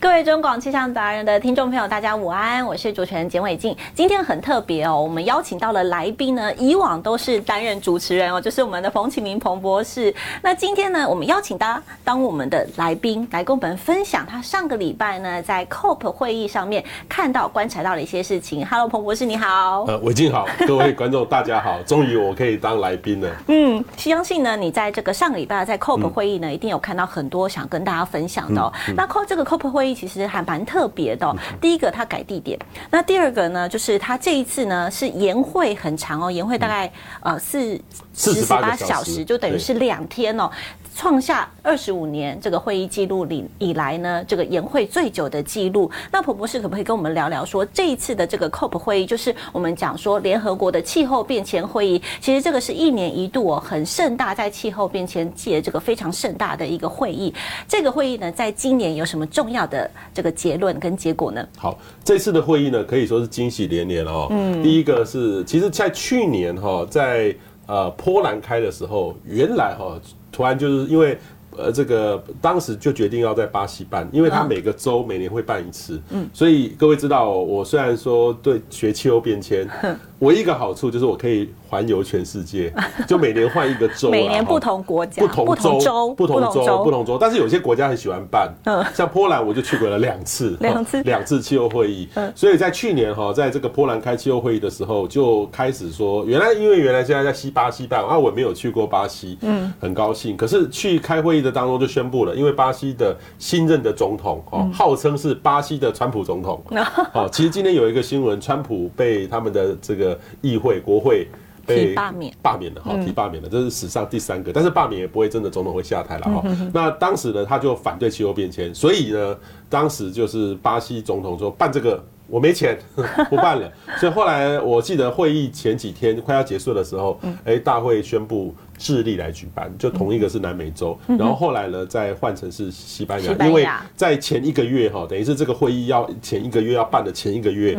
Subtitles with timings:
[0.00, 3.76] 各位中广气象达人的听众朋友，大家午安，我是主持人简伟静。
[3.94, 10.12] 今天很特别哦，我们邀请到了来宾呢，以往都是担任主持人哦，就是我们的冯启明彭博士。
[10.40, 18.64] 那今天呢，我们邀请他当我们的来宾，来跟我们分享他上个礼拜呢在 COP 会议上面看到、观察到的一些事情。
[18.64, 19.84] Hello，彭博士，你好。
[19.86, 23.30] 呃，伟静好，各位观众大家好，终于我可以当来宾了。
[23.48, 28.72] 嗯，相信呢，你在这个上个礼拜在 COP 会议呢，嗯、一定有看到很多想跟大家分享的哦。
[28.88, 29.89] 嗯嗯、那 COP 这个 COP 会议。
[29.94, 31.36] 其实还蛮特别的、哦。
[31.60, 32.58] 第一个，它改地点；
[32.90, 36.90] 那第二个呢，就是它这一次呢是延会很长哦，延会大概
[37.22, 37.80] 呃四
[38.12, 40.50] 四十八小时，就等于是两天哦。
[40.94, 45.90] 创下二十五年这个会议记录里以来呢，这个延会最久的记录。
[46.12, 57.32] 那彭博士可不可以跟我们聊聊说，这一次的这个 COP 会议，就是我们讲说联合国的气候变迁会议，其实这个是一年一度哦，很盛大，在气候变迁界这个非常盛大的一个会议。
[57.66, 61.46] 这个会议呢，在今年有什么重要的这个结论跟结果呢？
[61.56, 64.26] 好，这次的会议呢，可以说是惊喜连连哦。
[64.30, 67.34] 嗯，第一个是，其实，在去年哈，在
[67.66, 69.98] 呃波兰开的时候，原来哈。
[70.32, 71.18] 突然就是因为，
[71.56, 79.68] 呃，这个当时就决定要在巴西办，因为他每个州每年会办一次，嗯，所以各位知道，我虽然说对学气候变迁，
[80.20, 81.50] 唯一一个好处就是我可以。
[81.70, 82.74] 环游全世界，
[83.06, 87.16] 就每年换一个州，每年不同国家、不同州、不同州、不同州。
[87.16, 92.08] 但是有些国家很喜欢办，嗯，像波兰我就去过了两次，两次两次气候会议。
[92.14, 100.36] 嗯，所以在去年哈，在这个波兰开气候会议的时候，就开始说，原来因为原来现在在西巴西办啊，我没有去过巴西，嗯，很高兴。
[100.36, 106.60] 可是去开会议的当中就宣布了，因为巴西的新任的总统哦，号称是巴西的川普总统。
[107.14, 110.09] 哦，其实今天有一个新闻，川普被他们的这个
[110.40, 111.26] 议会国会。
[111.66, 116.42] 被罢免，罢免了哈，提罢免了，这是史上第三个，但是罢免也不会真的总统会下台了哈。
[116.72, 119.36] 那当时呢，他就反对气候变迁，所以呢，
[119.68, 122.76] 当时就是巴西总统说办这个我没钱
[123.28, 128.52] 不办了，所以后来我记得会议前几天快要结束的时候，哎，大会宣布。
[128.80, 137.76] 智利来举办，就同一个是南美洲，然后后来呢，再换成是西班牙，因为在前一个月哈，等于是这个会议要前一个月要办的前一个月，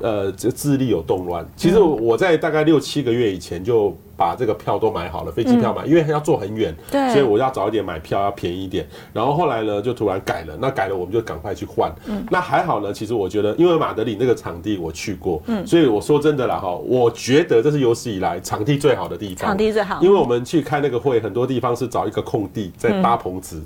[0.00, 1.46] 呃，这智利有动乱。
[1.56, 3.96] 其实我在大概六七个月以前就。
[4.20, 8.86] 把这个票都买好了，飞机票买，因为要坐很远，对，所以我要早一点买票，要便宜一点。
[9.14, 11.90] 然后后来呢，就突然改了，那改了我们就赶快去换。
[12.06, 23.62] 嗯，那还好呢，其实我觉得，因为马德里那个场地我去过，嗯，所以我说真的啦哈，我觉得这是有史以来场地最好的地方，场地最好，因为我们去开那个会，很多地方是找一个空地在搭棚子。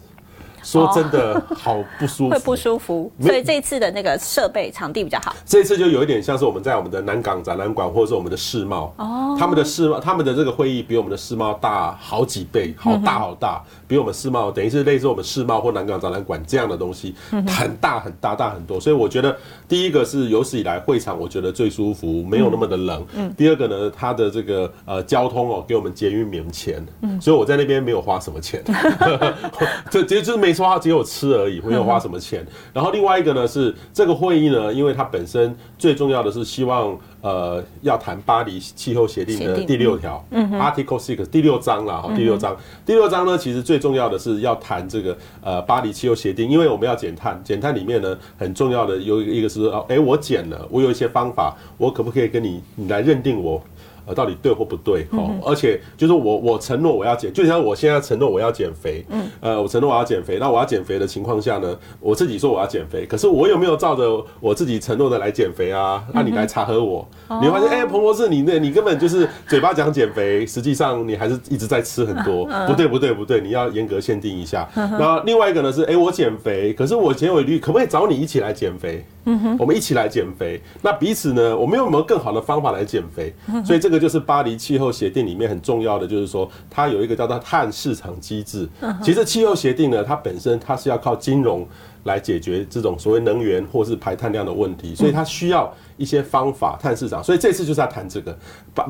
[0.65, 5.37] 说真的，好不舒服，会不舒服，所以这次的那个设备场地比较好。
[5.45, 8.93] 这次就有一点像是我们在我们的南港展览馆，或者是我们的世贸。
[8.97, 17.15] 哦，他们的世贸，他们的这个会议比我们的世贸大好几倍，好大好大，比我们世贸等于是类似我们世贸或南港展览馆这样的东西，
[17.47, 18.81] 很大很大大很多。
[18.81, 19.37] 所以我觉得
[19.69, 23.07] 第一个是有史以来会场，我觉得最舒服，没有那么的冷。
[23.15, 23.31] 嗯。
[23.37, 28.63] 第二个呢，它的这个呃交通哦，给我们节约免钱，嗯，所以我在那边没有花什么钱，
[29.91, 30.54] 这其实就是没。
[30.55, 32.47] 说只有吃而已，没有花什么钱。
[32.73, 42.57] 然后另外一个呢是这个会议呢，因为它本身最重要的是希望呃要谈巴黎气候协定的第六条嗯，Article Six 第六章啦，哈，第六章
[42.87, 53.61] 第六章呢，其实最重要的是要谈这个呃巴黎气候协定，因为我们要减碳，减碳里面呢很重要的有一个是哦，哎，我减了，我有一些方法，我可不可以跟你你来认定我？
[54.07, 55.07] 呃，到底对或不对？
[55.13, 66.05] 哦，而且就是我，我承诺我要减，就像我现在承诺我要减肥，嗯，呃，我承诺我要减肥，那我要减肥的情况下呢，我自己说我要减肥，可是我有没有照着我自己承诺的来减肥啊？
[66.13, 67.07] 那你来查核我，
[67.41, 74.69] 你会发现，哎，彭博士，你那，你根本就是嘴巴讲减肥，实际上你还是一直在吃很多，不对，不对，不对，你要严格限定一下。
[74.75, 79.05] 然后另外一个呢是，哎，我减肥，可是我减尾率可不可以找你一起来减肥？
[79.27, 83.33] 嗯哼，我们一起来减肥，那彼此呢，我们有没有更好的方法来减肥？
[83.65, 88.69] 所以这个就是巴黎气候协定里面很重要的，就是说它有一个叫做碳市场机制。
[89.03, 91.67] 其实气候协定呢，它本身它是要靠金融
[92.05, 97.23] 来解决这种所谓能源或是排碳量的问题，所以它需要一些方法，碳市场。
[97.23, 98.37] 所以这次就是要谈这个。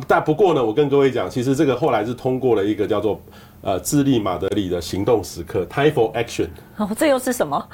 [0.07, 3.21] 但不过呢，我跟各位讲，其实这个后来是通过了一个叫做
[3.61, 6.49] 呃智利马德里的行动时刻 （Time for Action）。
[6.77, 7.69] 哦，这又是什么？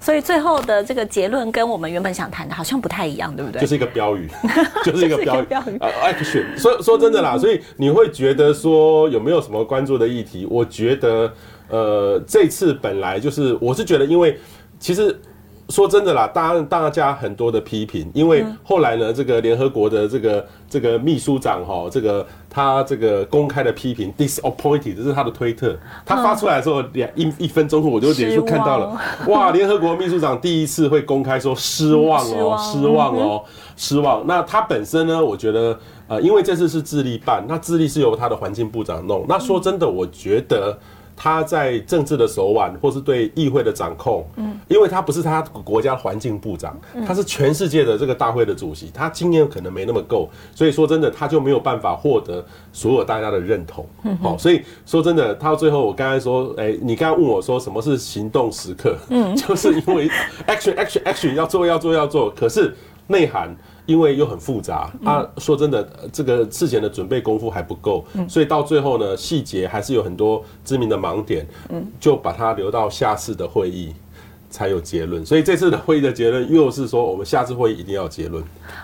[0.00, 3.60] 所以最后的这个结论跟我们原本想谈的好像不太一样，对不对？
[3.60, 4.28] 就是一个标语，
[4.84, 5.76] 就是一个标语。
[5.80, 6.44] 呃，action。
[6.56, 10.46] 说说真的啦，所以你会觉得说有没有什么关注的议题？
[10.48, 11.32] 我觉得，
[11.68, 14.38] 呃，这次本来就是，我是觉得，因为
[14.78, 15.20] 其实
[15.68, 25.76] 说真的啦，大大家很多的批评，因为后来呢，这个联合国的这个这个秘书长哈，这个他这个公开的批评，disappointed，这是他的推特，
[26.06, 33.44] 他发出来的时候两一一分钟后，我就脸书看到了，哇，联合国秘书长第一次会公开说失望哦，失望哦，
[33.76, 34.26] 失望。
[34.26, 40.78] 那他本身呢，我觉得呃，因为这次是智利办，那智利是由他的环境部长弄，那说真的，我觉得。
[41.20, 53.84] 他在政治的手腕，或是对议会的掌控，嗯，因为他不是他国家环境部长，他是全世界的这个大会的主席，他经验可能没那么够，所以说真的，他就没有办法获得所有大家的认同，
[54.22, 60.08] 好，所以说真的，他最后我刚才说，哎，你刚刚问我说什么是行动时刻，嗯， 就是因为
[60.46, 62.72] action action action 要做要做要做，可是
[63.08, 63.52] 内涵。
[63.88, 65.82] 因为又很复杂，啊，说真的，
[66.12, 71.46] 这个事前的准备功夫还不够，所以到最后呢，细节还是有很多知名的盲点，
[71.98, 73.94] 就把它留到下次的会议。
[74.50, 78.42] 才有结论，所以这次的会议的结论又是说，我们下次会议一定要结论。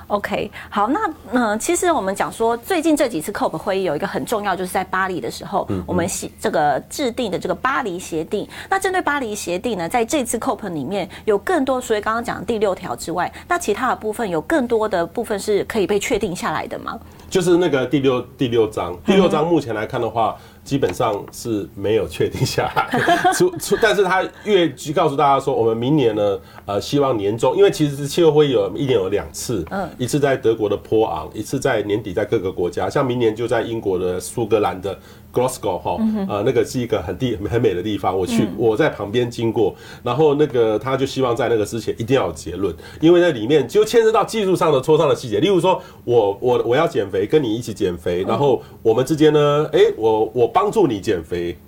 [0.08, 1.00] OK，好，那
[1.32, 8.46] 嗯，其实我们讲说，最近这几次 COP 会议有一个很重要，就是在巴黎的时候，嗯我们写这个制定的这个巴黎协定。
[8.69, 16.99] 那针对巴黎协定呢，在这次 COP 里面有更多，所以刚刚讲的第六条之外，那其他的部分有更多的部分是可以被确定下来的吗？
[17.31, 20.37] 就是那个第六第六章，第六章目前来看的话。
[20.64, 22.88] 基本上是没有确定下来，
[23.34, 34.99] 出出，但是他越告诉大家说，我们明年呢，呃，希望年终，因为其实是气候会议有一年有两次，嗯，一次在德国的波昂，一次在年底在各个国家，像明年就在英国的苏格兰的。
[35.34, 35.98] Glasgow 哈，
[36.28, 51.58] 呃，那个是一个很地很美的地方，我去我在旁边经过，然后那个他就希望在那个之前一定要有结论，因为那里面就牵涉到技术上的磋商的细节，例如说我我我要减肥，跟你一起减肥，然后我们之间呢，哎，我我帮助你减肥，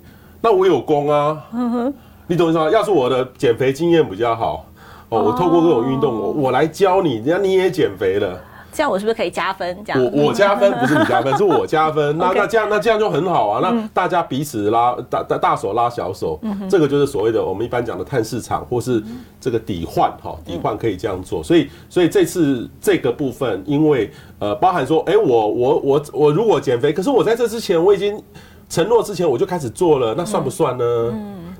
[0.41, 1.93] 那我有功啊，嗯
[2.27, 2.69] 你懂我意思吗？
[2.69, 4.65] 要是我的减肥经验比较好，
[5.09, 8.41] 哦，我透过各种运动，我我来教你，人家你也减肥了。
[8.77, 9.75] 这样我是不是可以加分？
[9.83, 12.15] 这样我我加分不是你加分， 是我加分。
[12.15, 13.59] 那那这样那这样就很好啊。
[13.59, 16.39] 那大家彼此拉大大大手拉小手，
[16.69, 19.03] 这个就是所谓的我们一般讲的碳市场，或是
[19.41, 21.41] 这个抵换哈，抵换可以这样做。
[21.41, 28.21] 所以所以这次这个部分，因为呃包含说，哎，我我我我如果减肥，可是我在这之前我已经
[28.69, 30.85] 承诺之前我就开始做了，那算不算呢？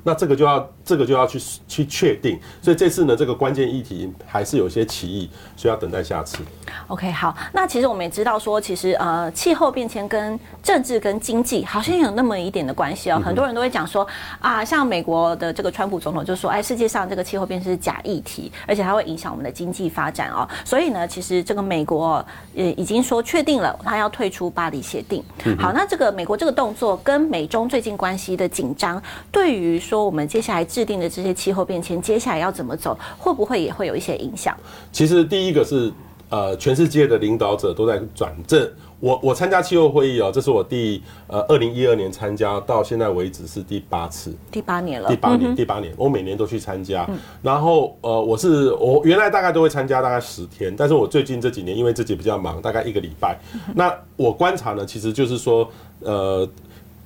[0.02, 6.38] 那这个就要这个就要去去确定，所以这次呢，这个关键议题还是有些歧义，所以要等待下次。
[6.86, 13.20] OK，好，那其实我们也知道说，其实呃，气候变迁跟政治跟经济好像有那么一点的关系哦。
[13.24, 14.06] 很多人都会讲说
[14.40, 20.48] 啊，像美国的这个川普总统就说，哎，世界上这个气候变迁是假议题，而且它会影响我们的经济发展哦。
[20.64, 22.24] 所以呢，其实这个美国
[22.54, 25.22] 也已经说确定了，他要退出巴黎协定。
[25.58, 29.02] 好，那这个美国这个动作跟美中最近关系的紧张，
[29.32, 34.54] 对于说我们接下来制定的这些气候变迁，接下来要怎么走，会不会也会有一些影响？
[34.92, 35.92] 其实第一个是。
[36.30, 38.70] 呃，全世界的领导者都在转正。
[39.00, 47.08] 我我参加气候会议哦，这是我第呃二零一二年参加，到现在为止是第八次，第八年了，第八年，第八年，我每年都去参加。
[47.40, 53.38] 然后呃，我是我原来大概都会参加大概十天，但是我最近这几年因为自己比较忙，大概一个礼拜。
[53.74, 55.66] 那我观察呢，其实就是说，
[56.00, 56.46] 呃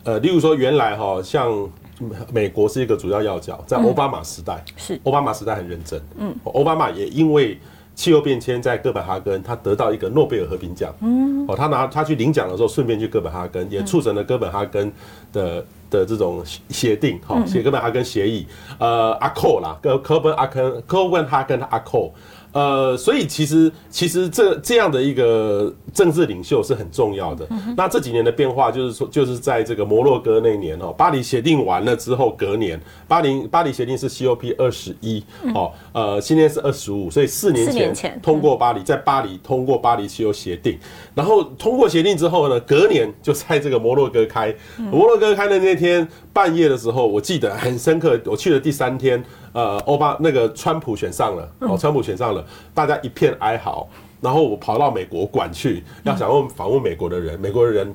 [0.03, 1.49] 呃，例如说原来哈，像
[2.33, 5.01] 美国是一个主要要角，在奥巴马时代是。
[5.05, 7.59] 奥巴马时代很认真，嗯，奥巴马也因为。
[7.95, 10.91] 气候变迁在哥本哈根，他得到一个诺贝尔和平奖。
[11.03, 14.91] 嗯，哦，他拿他去领奖的时候，顺便去哥本哈根，也促成了哥本哈根
[15.31, 18.47] 的的这种协定，哈，写哥本哈根协议，
[18.79, 22.11] 呃，阿扣啦，哥哥本阿根，哥本哈根阿扣。
[22.53, 27.47] 呃，所以其实其实这这样的一个政治领袖是很重要的。
[27.77, 40.79] 那这几年的变化就是说，就是在这个摩洛哥那年哦，巴黎协定完了之后，隔年巴黎巴黎协定是 COP 二十一哦，呃，今年是二十五，所以四年前通过巴黎，在巴黎通过巴黎气候协定，
[41.15, 49.23] 然后通过协定之后呢，隔年就在这个摩洛哥开，摩洛哥开的那天半夜的时候，我记得很深刻，我去的第三天。
[49.55, 52.42] 呃，欧巴那个川普选上了，哦，川普选上了，
[52.75, 53.89] 大家一片哀嚎。
[54.21, 57.93] 然后我跑到美国馆去，要想问访问美国的人，美国的人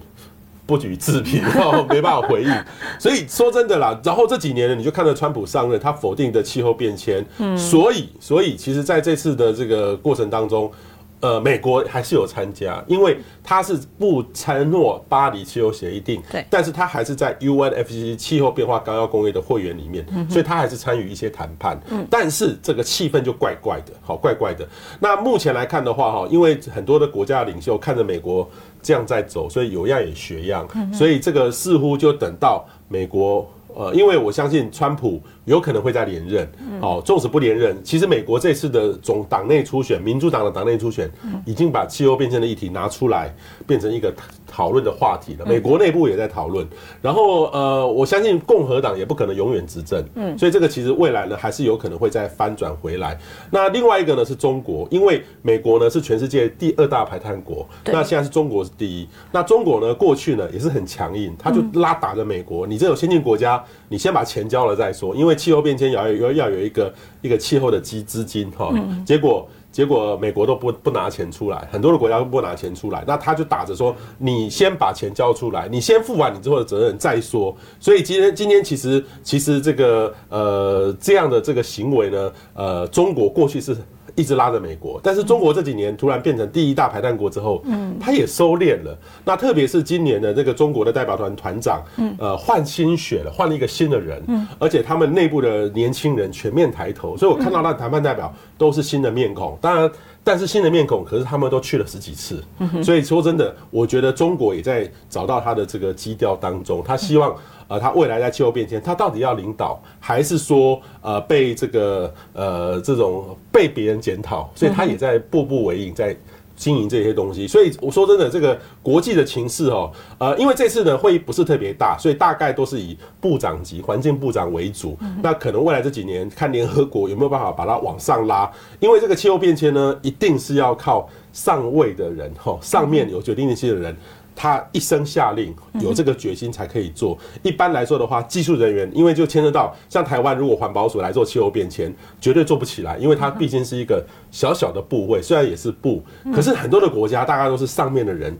[0.66, 2.52] 不予置评，然后没办法回应。
[3.00, 7.26] 所以说真的啦，然后这几年呢，你就看到川普上任，他否定的气候变迁，
[7.58, 10.72] 所以，所以其实在这次的这个过程当中。
[11.20, 24.68] 呃，美国还是有参加，因为他是不承诺巴黎气候协定，对，但是他还是在 UNFCCC 气候变化纲要公约的会员里面，嗯所以他还是参与一些谈判，嗯但是这个气氛就怪怪的，好怪怪的。
[25.00, 28.48] 那目前来看的话，哈，因为很多的国家领袖看着美国
[28.84, 33.50] 这样在走，所以有样也学样，所以这个似乎就等到美国。
[33.76, 36.48] 呃，因为我相信川普有可能会再连任，
[36.82, 41.10] 哦，纵使不连任，其实美国这次的总党内初选，民主党的党内初选，
[41.46, 43.34] 已经把气候变迁的议题拿出来，
[43.66, 44.14] 变成一个
[44.46, 45.46] 讨论的话题了。
[45.46, 46.68] 美国内部也在讨论，
[47.02, 53.18] 然后呃，我相信共和党也不可能永远执政，嗯，所以这个其实未来呢，还是有可能会再翻转回来。
[53.50, 59.08] 那另外一个呢是中国，因为美国呢是全世界第二大排碳国，那现在是中国是第一。
[59.32, 68.74] 那中国呢过去呢也是很强硬，他就拉打着美国，你这种先进国家，你先把钱交了再说，因为气候变迁要要要有一个一个气候的基资金哈，
[69.06, 69.48] 结果。
[69.70, 77.56] 结果美国都不不拿钱出来，很多的国家都不拿钱出来，那他就打着说，你先把钱交出来，你先付完你之后的责任再说。
[77.80, 83.78] 所以今天今天其实其实这个呃这样的这个行为呢，呃中国过去是。
[84.18, 88.98] 一直拉着美国，但是中国这几年突然变成第一大排弹国之后，嗯，他也收敛了。
[89.24, 99.56] 那特别是今年的这个中国的代表团团长，嗯，呃，换新血了，换了一个新的人，嗯，而且他们内部的年轻人全面抬头，所以我看到那谈判代表都是新的面孔。
[99.62, 99.92] 当然，
[100.28, 102.44] 但是新的面孔，可是他们都去了十几次，
[102.84, 107.34] 所以说真的，我觉得中国也在找到他的这个基调当中，他希望。
[107.70, 114.50] 呃，他未来在气候变迁，他到底要领导，还是说呃被这个呃这种被别人检讨？
[114.56, 116.16] 所以他也在步步为营，在
[116.58, 117.48] 经营这些东西。
[117.48, 124.98] 所以我说真的，这个国际的情势哦，呃，因为这次呢会议不是特别大，所以大概都是以部长级环境部长为主。
[125.24, 133.96] 那可能未来这几年看联合国有没有办法把它往上拉，因为这个气候变迁呢，一定是要靠上位的人哈，上面有决定性的人。
[134.38, 135.52] 他一声下令，
[135.82, 137.18] 有这个决心才可以做。
[137.42, 141.92] 一般来说的话，技术人员因为就牵涉到像台湾，如果环保署来做气候变迁，
[142.22, 148.38] 绝对做不起来，因为它毕竟是一个小小的部位，虽然也是部，可是很多的国家大概都是上面的人。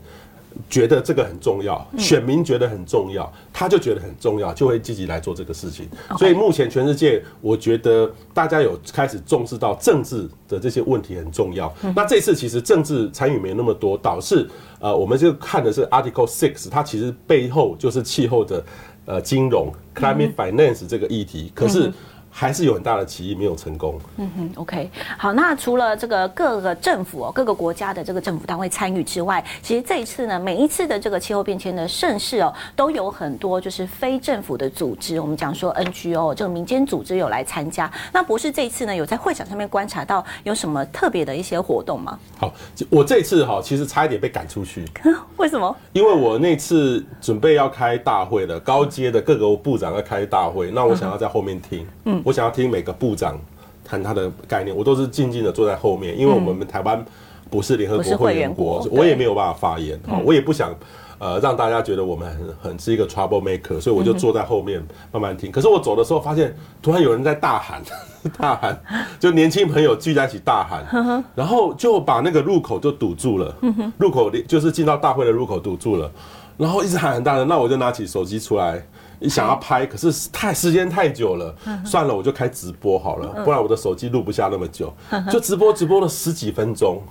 [0.68, 5.88] 觉得这个很重要，选民觉得很重要，他就觉得很重要，就会积极来做这个事情。
[6.18, 11.72] 所以目前全世界，我觉得大家有开始重视到政治的这些问题很重要。
[11.94, 14.48] 那这次其实政治参与没那么多，导致
[14.80, 18.64] 呃，我们就看的是 Article Six，它其实背后就是气候的
[19.04, 21.92] 呃金融 Climate Finance 这个议题，可是。
[22.38, 23.98] 还是有很大的歧义，没有成功。
[24.16, 37.90] 嗯哼，OK，好，那除了这个各个政府哦，各个国家的这个政府单位参与之外，其实这一次呢，每一次的这个气候变迁的盛事哦，都有很多就是非政府的组织，我们讲说 NGO 这个民间组织有来参加。
[38.12, 42.16] 那博士这一次呢，有在会场上面观察到有什么特别的一些活动吗？
[42.38, 42.54] 好，
[42.88, 44.84] 我这次哈，其实差一点被赶出去。
[45.38, 45.76] 为什么？
[45.92, 51.84] 因为我那次准备要开大会的，高阶的各个部长要开大会，那我想要在后面听。
[52.04, 52.22] 嗯。
[52.28, 53.40] 我想要听每个部长
[53.82, 57.02] 谈他的概念，我都是静静的坐在后面，因为我们台湾
[57.48, 60.74] 不是联合国会员国，我也没有办法发言，我也不想
[61.16, 65.50] 呃让大家觉得我们很很是一个 trouble maker，所以我就坐在后面慢慢听。
[65.50, 67.82] 可是我走的时候发现，突然有人在大喊，
[68.36, 68.78] 大喊，
[69.18, 73.56] 就年轻朋友聚在一起大喊，然后就把那个入口就堵住了，
[73.96, 76.12] 入口就是进到大会的入口堵住了，
[76.58, 78.86] 然后一直喊很大声，那我就拿起手机出来。
[79.18, 84.92] 你想要拍，可是太时间太久了，算了，我就开直播好了，不然我的手机录不下那么久，
[85.30, 87.02] 就直播直播了十几分钟。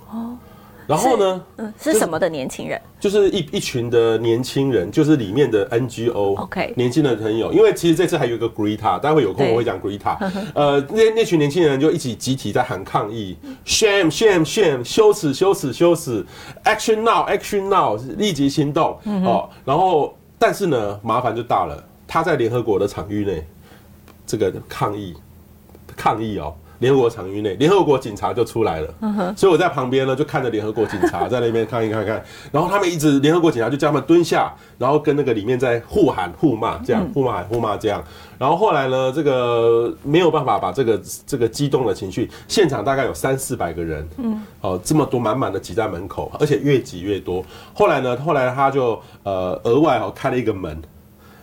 [0.86, 1.44] 然后呢？
[1.58, 2.80] 嗯，是什么的年轻人？
[2.98, 7.52] 就是一一群的年轻人，就是里面的 NGO，OK，年轻的朋友。
[7.52, 10.16] 因为其实这次还有一个 Greta，待会有空我会讲 Greta。
[10.54, 13.36] 呃，那那群年轻人就一起集体在喊抗议
[13.66, 16.24] ，Shame, shame, shame，羞耻，羞耻，羞耻
[16.64, 18.98] ，Action now, action now，立即行动。
[19.26, 21.84] 哦，然后但是呢，麻烦就大了。
[22.08, 23.46] 他在联合国的场域内，
[24.26, 25.14] 这个抗议，
[25.94, 38.02] 抗议哦，联合国场域内，联合国警察就出来了，所以我在旁边呢，就看着联合国警察 在那边抗议看看，然后他们一直联合国警察就叫他们蹲下，然后跟那个里面在互喊互骂，这样互骂互骂这样，
[38.38, 50.80] 然后后来呢，这个没有办法把这个这个激动的情绪，现场大概有三四百个人，嗯，哦，这么多满满的挤在门口，而且越挤越多，后来呢，后来他就呃额外哦开了一个门。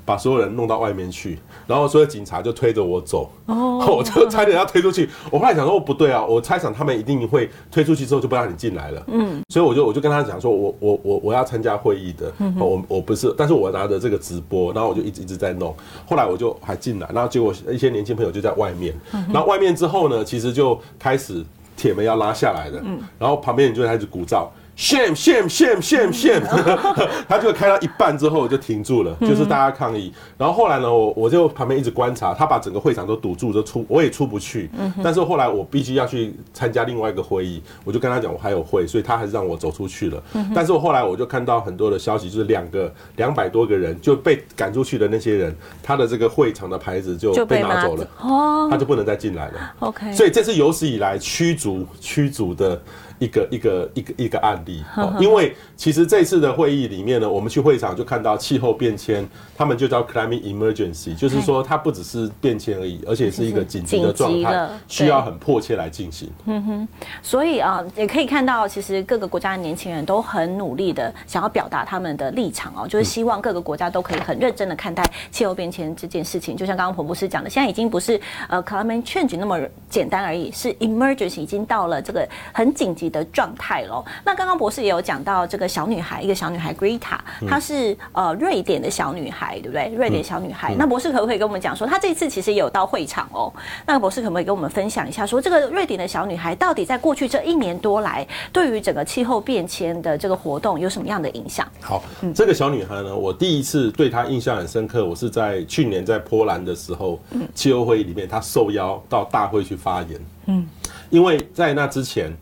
[0.05, 5.09] 把所有人弄到外面去，然后所有警察就推着我走，哦， 我就差点要推出去。
[5.31, 9.03] 我后来想说，不对啊，我猜想他们一定会推出去之后就不让你进来了。
[9.07, 15.75] 嗯，所以我就我就跟他讲说，我我我我要参加会议的，嗯我我不是，但是我拿着这个直播，然后我就一直一直在弄。
[16.05, 18.93] 后来我就还进来，然后结果一些年轻朋友就在外面，
[19.33, 21.43] 然后外面之后呢，其实就开始
[21.75, 22.79] 铁门要拉下来的，
[23.17, 24.47] 然后旁边人就开始鼓噪。
[24.75, 26.41] Shame shame shame shame shame，
[27.27, 30.13] 他就开到一半之后就停住了，就是大家抗议。
[30.37, 34.69] 然后后来呢，我我就旁边一直观察，他把整个会场都堵住，就出我也出不去。
[35.03, 40.21] 但是后来我必须要去参加另外一个会议，我就跟他讲我还有会，所以他还是让我走出去了。
[40.53, 49.73] 但是我后来我就看到很多的消息，就是两个两百多个人就被赶出去的那些人，他的这个会场的牌子就被拿走了，哦，他就不能再进来了。
[49.79, 52.81] OK，所以这是有史以来驱逐驱逐的。
[53.19, 54.83] 一个一个一个一个案例，
[55.19, 59.27] 因为其实这次的会议里面呢，我们去会场就看到气候变迁，
[59.57, 66.29] 他们就叫 climate emergency，就是说它不只是变迁而已，而且是一个紧急的状态，需要很迫切来进行。
[66.45, 66.87] 嗯哼，
[67.21, 76.55] 所以啊，也可以看到，其实各个国家的年轻人都很努力的想要表达他们的立场哦，就是希望各个国家都可以很认真的看待气候变迁这件事情。
[76.55, 84.03] 就像刚刚彭博士讲的，现在已经不是呃 climate change 那么简单而已，是 emergency 已经到了这个很紧急的状态喽。
[84.23, 87.17] 那刚刚博士也有讲到这个小女孩，一个小女孩 Greta，
[87.47, 89.91] 她是呃瑞典的小女孩，对不对？
[89.95, 90.75] 瑞典小女孩。
[90.77, 93.51] 那博士可不可以跟我们讲说，她这一次其实也有到会场哦？
[93.85, 101.67] 那博士可不可以跟我们分享一下，说这个瑞典的小女孩到底在过去这一年多来，对于整个气候变迁的这个活动有什么样的影响？
[101.81, 102.03] 好，
[102.33, 107.19] 这个小女孩呢，我第一次对她印象很深刻，我是在去年在波兰的时候，
[107.53, 110.19] 气候会议里面，她受邀到大会去发言。
[110.47, 110.67] 嗯，
[111.09, 112.35] 因为在那之前。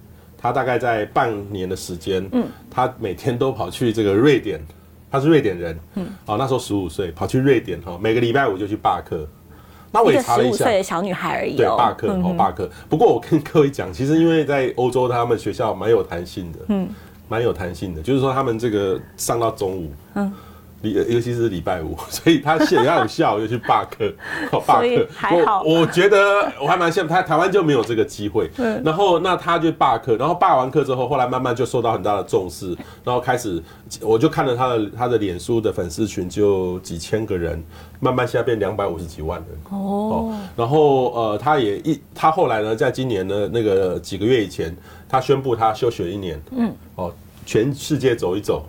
[0.44, 4.60] 他大概在半年的时间，嗯，他每天都跑去这个瑞典，
[5.10, 9.26] 他是瑞典人，嗯，哦，那时候十五岁，跑去瑞典哈，每个礼拜五就去罢课。
[9.90, 12.70] 那我也查了一下，十五岁的小女孩而已，对，罢课哦，罢课。
[12.90, 16.90] 不过我跟各位讲，其实因为在欧洲，他们学校蛮有弹性的，嗯，
[17.30, 20.30] 蛮有弹性的，就是说他们这个上到中午，嗯。
[20.92, 24.12] 尤其是礼拜五， 所以他写要有效，又去罢课，
[24.68, 25.08] 罢 课。
[25.16, 28.50] 还好，我我觉得我还蛮羡慕他，台湾就没有这个机会。
[28.84, 33.62] 然后那他就罢课，然后罢完课之后，后来慢慢就受到很大的重视，然后开始
[34.02, 37.64] 我就看了他的他的脸书的粉丝群就几千个人，
[38.00, 39.58] 慢慢现在变两百五十几万人。
[39.70, 40.34] 哦。
[40.56, 44.76] 然后呃，他也一他后来呢，在今年呢那个几个月以前，
[45.08, 46.42] 他宣布他休学一年。
[46.52, 46.74] 嗯。
[46.96, 47.14] 哦。
[47.46, 48.66] 全世界走一走，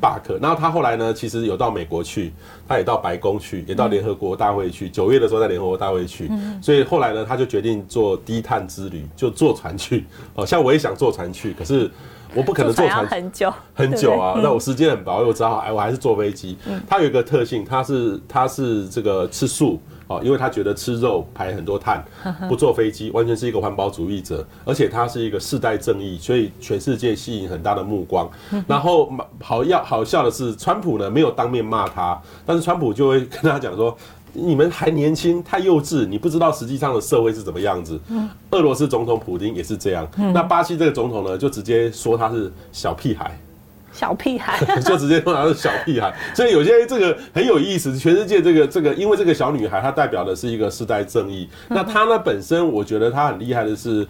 [0.00, 0.38] 罢课。
[0.40, 2.32] 然后他后来呢，其实有到美国去，
[2.66, 4.88] 他也到白宫去，也到联合国大会去。
[4.88, 6.30] 九月的时候在联合国大会去，
[6.60, 10.04] 所以后来呢，他就决定做低碳之旅，就坐船去。
[10.34, 11.90] 哦，像我也想坐船去，可是
[12.34, 14.40] 我不可能坐船很久很久啊。
[14.42, 16.56] 那我时间很薄，我只好哎，我还是坐飞机。
[16.88, 19.80] 它有一个特性，它是它是这个吃素。
[20.08, 22.04] 哦，因为他觉得吃肉排很多碳，
[22.48, 28.30] 不坐飞机，完全是一个环保主义者，而且他是一个世代正义，所以全世界吸引很大的目光。
[28.68, 33.96] 然后好要好笑的是，川普呢没有当面骂他，但是川普就会跟他讲说
[34.32, 37.98] ：“你们还年轻，太幼稚，你不知道实际上的社会是怎么样子。”
[38.52, 43.36] 俄罗斯总统普京也是这样，那巴西这个总统呢，就直接说他是小屁孩。
[43.96, 47.96] 小屁孩 就直接说他是小屁孩，所以有些这个很有意思。
[47.96, 51.48] 全世界这个这个，因为这个小女孩她代表的是一个世代正义。
[51.68, 54.06] 那她呢本身，我觉得她很厉害的是。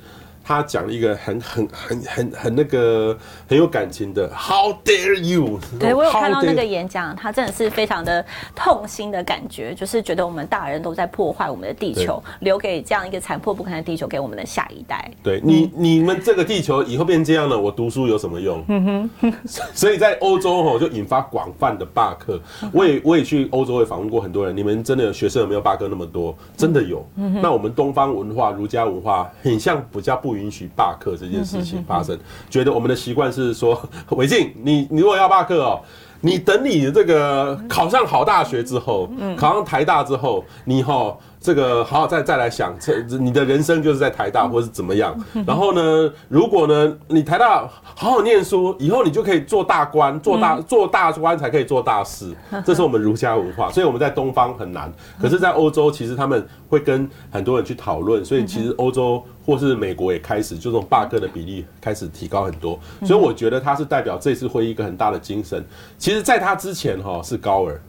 [0.46, 5.59] 他讲了一个很很很很很那个很有感情的，How dare you？
[5.76, 15.11] 对，我有看到那个演讲，他真的是非常的痛心的感觉，就是觉得我们大人都在破坏我们的地球，留给这样一个残破不堪的地球给我们的下一代。
[15.20, 18.64] 对你，你们这个地球以后变成这样了，我读书有什么用？
[18.68, 19.32] 嗯哼。
[19.74, 22.40] 所以在欧洲吼就引发广泛的罢课。
[22.72, 26.32] 我也我也去欧洲也访问过很多人，你们真的有学生有没有罢课那么多？
[26.56, 27.04] 真的有。
[27.42, 30.36] 那我们东方文化、儒家文化很像比较不。
[30.37, 32.18] 允许罢课这件事情发生，
[32.51, 35.81] 觉得我们的习惯是说， 伟静，你你如果要罢课哦，
[36.20, 41.16] 你等你这个考上好大学之后，考上台大之后，你哈。
[41.40, 45.16] 这个好好再再来想，这你的人生就是在台大或是怎么样。
[45.46, 52.35] 然后呢，如果呢你台大好好念书，以后你就可以做大官，做大做大官才可以做大事。
[52.64, 54.92] 这是我们儒家文化，所以我们在东方很难。
[55.20, 62.79] 可是，在欧洲其实他们会跟很多人去讨论，所以其实欧洲或是美国也开始就这种罢课的比例开始提高很多。
[63.05, 65.64] 所以我觉得他是代表这次会议一个很大的精神。
[65.96, 67.81] 其实，在他之前哈是高尔。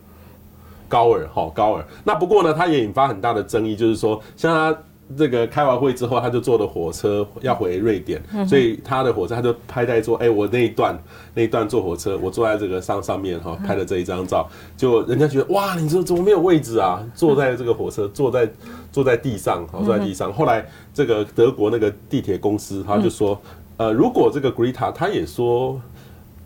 [0.88, 1.86] 高尔，哈高尔。
[2.04, 4.78] 那不过呢，他也引发很大的争议，就是说，像他
[5.18, 11.02] 这个开完会之后，他就坐的火车要回瑞典，所以他的火车他就拍在说，哎，我那一段
[11.34, 14.46] 那一段坐火车，我坐在这个上上面哈，拍了这一张照，
[14.76, 17.02] 就人家觉得哇，你这怎么没有位置啊？
[17.16, 18.50] 坐在这个火车，坐在
[18.92, 20.34] 坐在地上，好坐在地上。
[20.34, 23.40] 后来这个德国那个地铁公司他就说，
[23.78, 25.80] 呃，如果这个 Greta 他也说，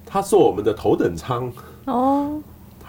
[0.06, 1.52] 他坐我们的头等舱
[1.86, 2.40] 哦。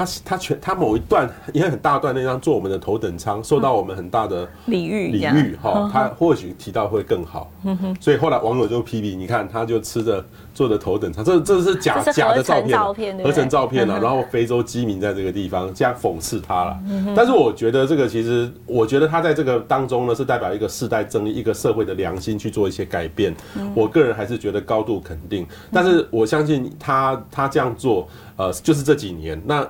[0.04, 7.50] 他他全他某一段也很大段那张坐我们的头等舱，受到我们很大的礼遇礼遇哈，他或许提到会更好。
[7.64, 12.60] 嗯哼，所以后来网友就批评，你看他就吃着坐着头等舱，这这是假假的照
[12.92, 16.78] 片，合成照片啊，然后非洲饥民在这个地方这样讽刺他了。
[17.14, 23.34] 但是我觉得这个其实，我觉得他在这个当中呢，是代表一个世代正义，一个社会的良心去做一些改变。
[23.74, 29.66] 我个人还是觉得高度肯定，但是我相信他他这样做，呃，就是这几年那。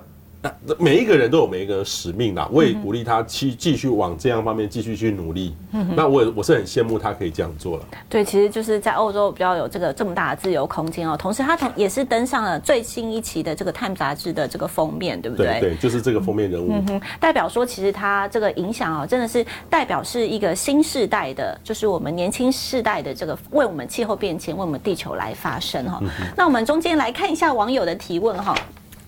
[0.79, 5.55] 每一个人都有每一个人使命啦，我也鼓励他去继续往这样方面继续去努力。
[5.73, 7.85] 嗯，那我也我是很羡慕他可以这样做了。
[8.09, 11.17] 对，其实就是在欧洲比较有这个这么大的自由空间哦。
[11.17, 15.61] 同时，他同也是登上了最新一期的这个《Time》杂志的这个封面，对不对？
[15.61, 16.73] 对，对，就是这个封面人物。
[16.73, 26.03] 嗯哼，代表说，其实他这个影响哦，真的是代表是一个新世代的，就是我们年轻世代的这个为我们气候变迁、为我们地球来发声哈。
[26.37, 28.57] 那我们中间来看一下网友的提问哈。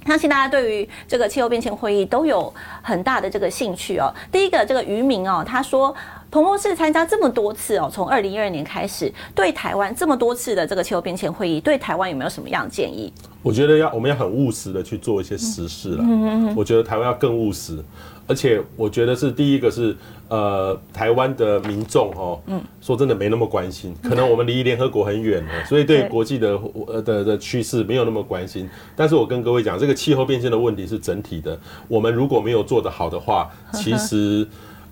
[0.07, 4.13] 相信大家对于这个气候变迁会议都有很大的这个兴趣哦。
[4.31, 5.95] 第一个，这个渔民哦，他说，
[6.35, 13.13] 彭博士参加这么多次哦，从二零一二年开始，对台湾这么多次的这个气候变迁会议，对台湾有没有什么样的建议？
[13.41, 15.99] 我觉得要我们要很务实的去做一些实事了。
[16.03, 16.55] 嗯嗯。
[16.57, 17.79] 我觉得台湾要更务实。
[18.27, 28.69] 而且我觉得是第一个是，呃，台湾的民众哦，嗯，说真的没那么关心，可能我们离联合国很远了，所以对国际的呃的的趋势没有那么关心。
[28.97, 34.49] 但是我跟各位讲，这个气候变迁的问题是整体的，我们如果没有做得好的话，其实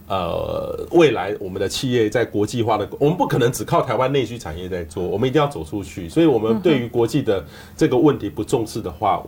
[0.09, 6.09] 呃，未来我们的企业在国际化的，我们不可能只靠台湾内需产业在做，我们一定要走出去。
[6.09, 7.45] 所以，我们对于国际的
[7.77, 9.23] 这个问题不重视的话。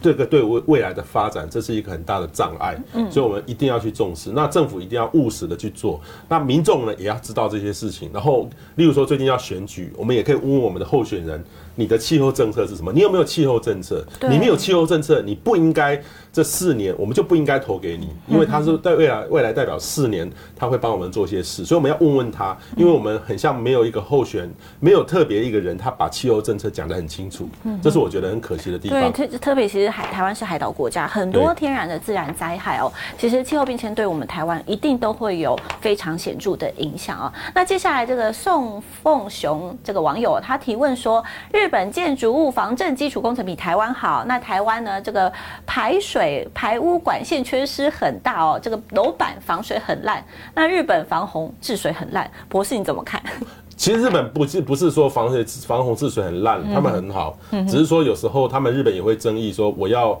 [0.00, 4.30] 这个对未未来的发展，这是一个很大的障碍，所以我们一定要去重视。
[4.30, 8.08] 那政府一定要务实的去做，那民众呢也要知道这些事情。
[8.10, 11.44] 然后，例如说最近要选举，我们也可以问问我们的候选人。
[11.74, 12.92] 你的气候政策是什么？
[12.92, 14.04] 你有没有气候政策？
[14.22, 16.00] 你没有气候政策，你不应该
[16.32, 27.48] 这四年我们就不应该投给你，因为他是在未来未来代表四年他会帮我们做些事，所以我们要问问他，因为我们很像没有一个候选，没有特别一个人他把气候政策讲得很清楚，
[27.82, 29.12] 这是我觉得很可惜的地方。
[29.12, 37.32] 对，特特别其实海台湾是海岛国家，很多天然的自然灾害哦，其实气候变迁对我们台湾一定都会有非常显著的影响啊。
[37.52, 41.63] 那接下来这个宋凤雄这个网友他提问说日。
[41.64, 45.00] 日本建筑物防震基础工程比台湾好，那台湾呢？
[45.00, 45.32] 这个
[45.64, 50.22] 排水排污管线缺失很大哦，这个楼板防水很烂。
[50.54, 53.18] 那日本防洪治水很烂，博士你怎么看？
[53.78, 57.34] 其实日本不是不是说防水防洪治水很烂，他们很好，
[57.66, 60.20] 只是说有时候他们日本也会争议说我要。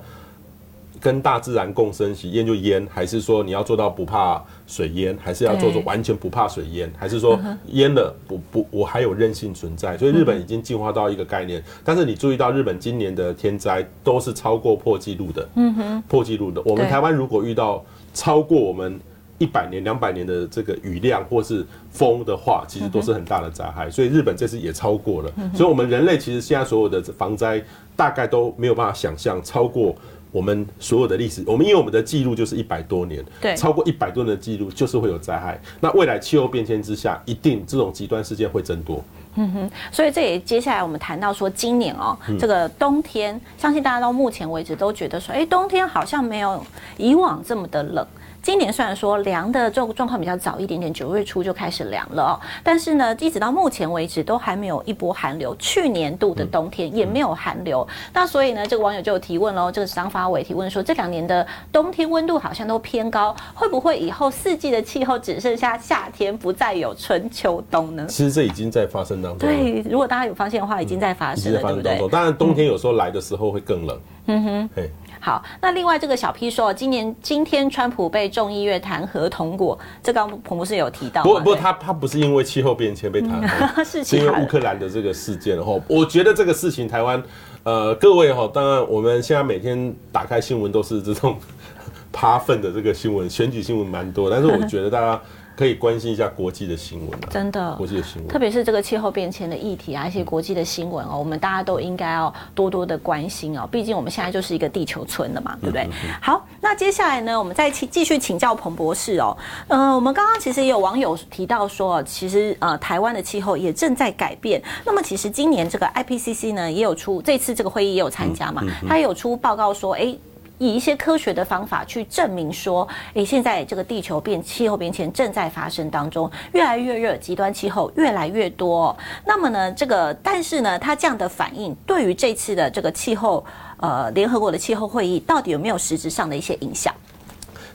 [1.04, 7.38] 跟大自然共生，洗淹就淹，还是说你要做到不怕水淹，还是要做做完全不怕水淹，还是说
[7.72, 9.98] 淹了不不我还有韧性存在？
[9.98, 11.62] 所以日本已经进化到一个概念。
[11.84, 16.62] 但是你注意到日本今年的天灾都是超过破纪录的，嗯哼，破纪录的。
[16.64, 18.98] 我们台湾如果遇到超过我们
[19.36, 23.90] 一百年、两百年的这个雨量或是风的话，其实都是很大的灾害。
[23.90, 25.30] 所以日本这次也超过了。
[25.54, 27.62] 所以我们人类其实现在所有的防灾
[27.94, 29.94] 大概都没有办法想象超过。
[30.34, 35.60] 我们所有的历史，我们因为我们的记录就是一百多年，对，超过一百多年的记录就是会有灾害。
[35.80, 39.00] 那未来气候变迁之下，一定这种极端事件会增多。
[39.36, 46.60] 嗯哼，所以这也接下来我们谈到说，今年哦，这个冬天，相信大家到目前为止都觉得说，哎，冬天好像没有
[46.96, 48.04] 以往这么的冷。
[48.44, 55.56] 今年虽然说凉的状状况比较早一点点，九月初就开始凉了哦，但是呢，一直到目前为止都还没有一波寒流。
[55.58, 68.04] 去年度的冬天也没有寒流，那所以呢，这个网友就有提问喽，这个张发伟提问说，这两年的冬天温度好像都偏高，会不会以后四季的气候只剩下夏天，不再有春秋冬呢？
[68.08, 69.48] 其实这已经在发生当中。
[69.48, 72.08] 对，如果大家有发现的话，已经在发生了，对不对？
[72.10, 73.98] 当然，冬天有时候来的时候会更冷。
[74.26, 74.90] 嗯哼，嘿。
[75.24, 81.22] 好，那另外这个小 P 说，今年今天川普被众议院弹劾通过，这刚彭博士有提到。
[81.22, 85.56] 不不，他他不是因为气候变迁被弹劾， 是是因为乌克兰的这个事件。
[85.56, 87.22] 然后我觉得这个事情台湾，
[87.62, 91.38] 呃，各位哈，当然我们现在每天打开新闻都是这种
[92.12, 95.18] 趴粪的这个新闻，选举新闻蛮多，但是我觉得大家。
[95.56, 103.68] 可以关心一下国际的新闻、啊，真的，国际的新闻，特别是这个气候变迁的议题啊，一些国际的新闻哦，我们大家都应该要多多的关心哦。
[103.70, 105.88] 毕竟我们现在就是一个地球村了嘛，对不对？
[106.20, 109.36] 好，那接下来呢，我们再继继续请教彭博士哦。
[109.68, 114.60] 呃，我们刚刚其实也有网友提到说，其实呃，台湾的气候也正在改变。
[114.84, 120.16] 那么，其实今年这个 IPCC 呢也有出这次这个会议也有参加嘛，他也有出报告说，哎。
[120.58, 128.96] 以一些科学的方法去证明说，诶，现在这个地球变气候变迁正在发生当中，越来越热，极端气候越来越多。
[129.26, 133.44] 那么呢，这个但是呢，它这样的反应对于这次的这个气候，
[133.78, 136.94] 呃，联合国的气候会议到底有没有实质上的一些影响？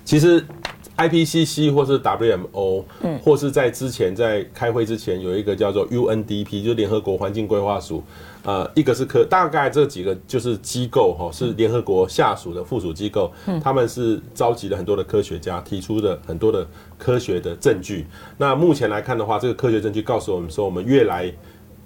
[0.03, 0.45] 其实。
[0.99, 8.03] IPCC 或是 WMO，嗯，或是在之前在开会之前有一个叫做 UNDP，就是联合国环境规划署，
[8.43, 16.65] 呃，一个是科，大概这几个就是机构哈，是联合国下属的附属机构，嗯，他们是召集了很多的科学家，提出的很多的
[16.97, 18.07] 科学的证据。
[18.37, 21.31] 那目前来看的话，这个科学证据告诉我们说，我们越来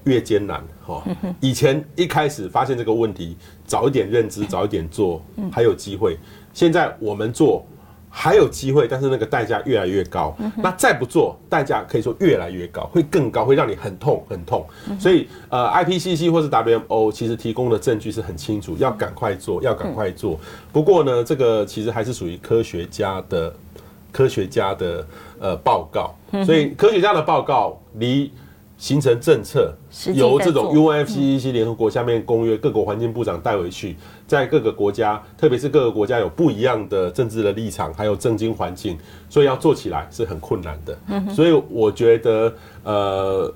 [0.04, 1.04] 越艰难哈。
[1.40, 3.36] 以前一开始发现这个问题，
[3.66, 6.18] 早一点认知，早一点做，还有机会。
[6.54, 7.66] 现在我们做。
[8.16, 10.38] 还有机会，但是那个代价越来越高。
[10.56, 14.64] 那再不做，代价可以说越来越高，会更高，会让你很痛很痛。
[15.00, 20.40] 所以，呃，IPCC 或是 WMO 其实提供的证据是很清楚，要赶快做，要赶快做。
[20.72, 23.52] 不过呢，这个其实还是属于科学家的
[24.12, 25.08] 科学家的
[25.40, 28.32] 呃报告，所以科学家的报告离。
[28.78, 29.74] 形成政策，
[30.14, 33.96] 由这种 UNFCCC 联合国下面公约各国环境部长带回去，
[34.28, 38.98] 在各个国家，特别是各个国家有不一样的政治的立场，还有政经环境，
[39.30, 40.98] 所以要做起来是很困难的。
[41.34, 43.54] 所以我觉得，呃，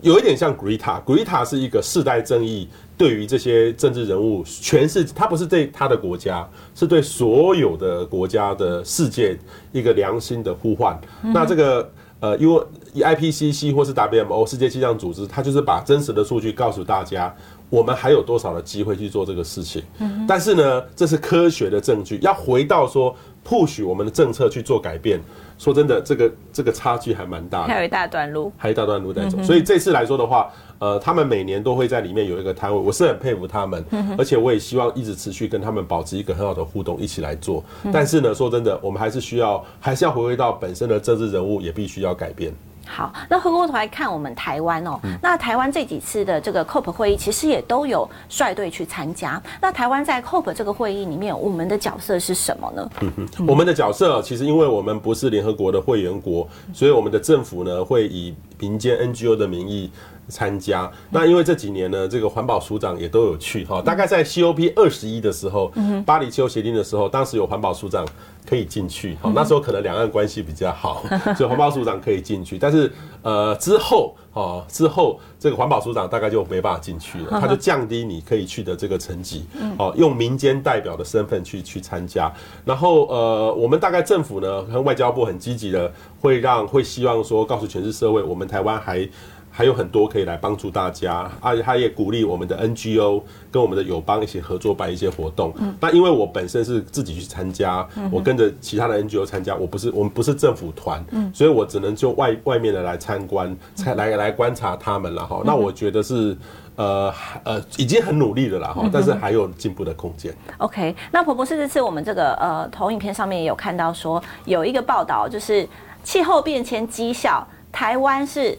[0.00, 9.38] 有一点像 Greta，Greta 是一个世代正义，对于这些政治人物，全是他不是对他的国家，是对所有的国家的世界
[9.70, 10.98] 一个良心的呼唤。
[11.22, 11.88] 那这个。
[12.18, 12.58] 呃，因为
[13.02, 17.34] IPCC 或是 WMO 世界气象组织，它就是把真实的数据告诉大家，
[17.70, 19.82] 我们还有多少的机会去做这个事情。
[20.26, 22.18] 但是呢，这是科学的证据。
[22.22, 23.14] 要回到说
[23.46, 25.20] ，push 我们的政策去做改变。
[25.58, 29.42] 说真的，这个这个差距还蛮大的，还有一大段路，还有一大段路在走。
[29.42, 33.82] 所以这次来说的话，呃，他们每年都会在里面有一个摊位，我是很佩服他们，
[34.18, 37.64] 而且我也希望一直持续跟他们保持一个很好的互动，一起来做。
[37.90, 42.52] 但是呢，说真的，我们还是需要，还是要回归到本身的政治人物，也必须要改变。
[42.86, 49.42] 好，那回过头来看我们台湾哦，那台湾这几次的这个 COP 会议，其实也都有率队去参加。
[49.60, 52.90] 那台湾在 COP 这个会议里面，我们的角色是什么呢？
[53.00, 59.90] 嗯哼，我们的角色其实因为我们不是联合国的会员国，所以我们的政府呢会以民间 NGO 的名义。
[60.28, 60.90] 参加。
[61.08, 63.80] 那因为这几年呢，这个环保署长也都有去哈。
[63.80, 65.70] 大概在 COP 二十一的时候，
[66.04, 68.04] 巴黎气候协定的时候，当时有环保署长
[68.48, 69.16] 可以进去。
[69.20, 71.02] 好，那时候可能两岸关系比较好，
[71.36, 72.58] 所以环保署长可以进去。
[72.58, 79.46] 但是呃之后哦，之后这个环保署长大概就没办法进去了，他就降低你可以去的这个层级。
[79.78, 82.32] 哦，用民间代表的身份去去参加。
[82.64, 89.08] 然后呃，我们大概政府呢，和外交部很积极的，会让会希望说告诉全市社会，我们台湾还。
[89.56, 95.50] 还有很多可以来帮助大家，而且他也鼓励我们的 NGO 跟我们的友邦一起合作办一些活动。
[95.58, 105.40] 嗯那因为我本身是自己去参加，我跟着其他的 NGO 参加，我不是我们不是政府团，嗯所以我只能就外外面的来参观，才来来观察他们了哈。
[105.42, 106.36] 那我觉得是
[106.74, 107.10] 呃
[107.42, 110.34] 呃已经很努力了啦哈，但是还有进步的空间。
[110.58, 115.66] OK，那婆婆是这次我们这个呃投影片上面也有看到说有一个报道，就是
[116.04, 117.42] 气候变迁绩效，
[117.72, 118.58] 台湾是。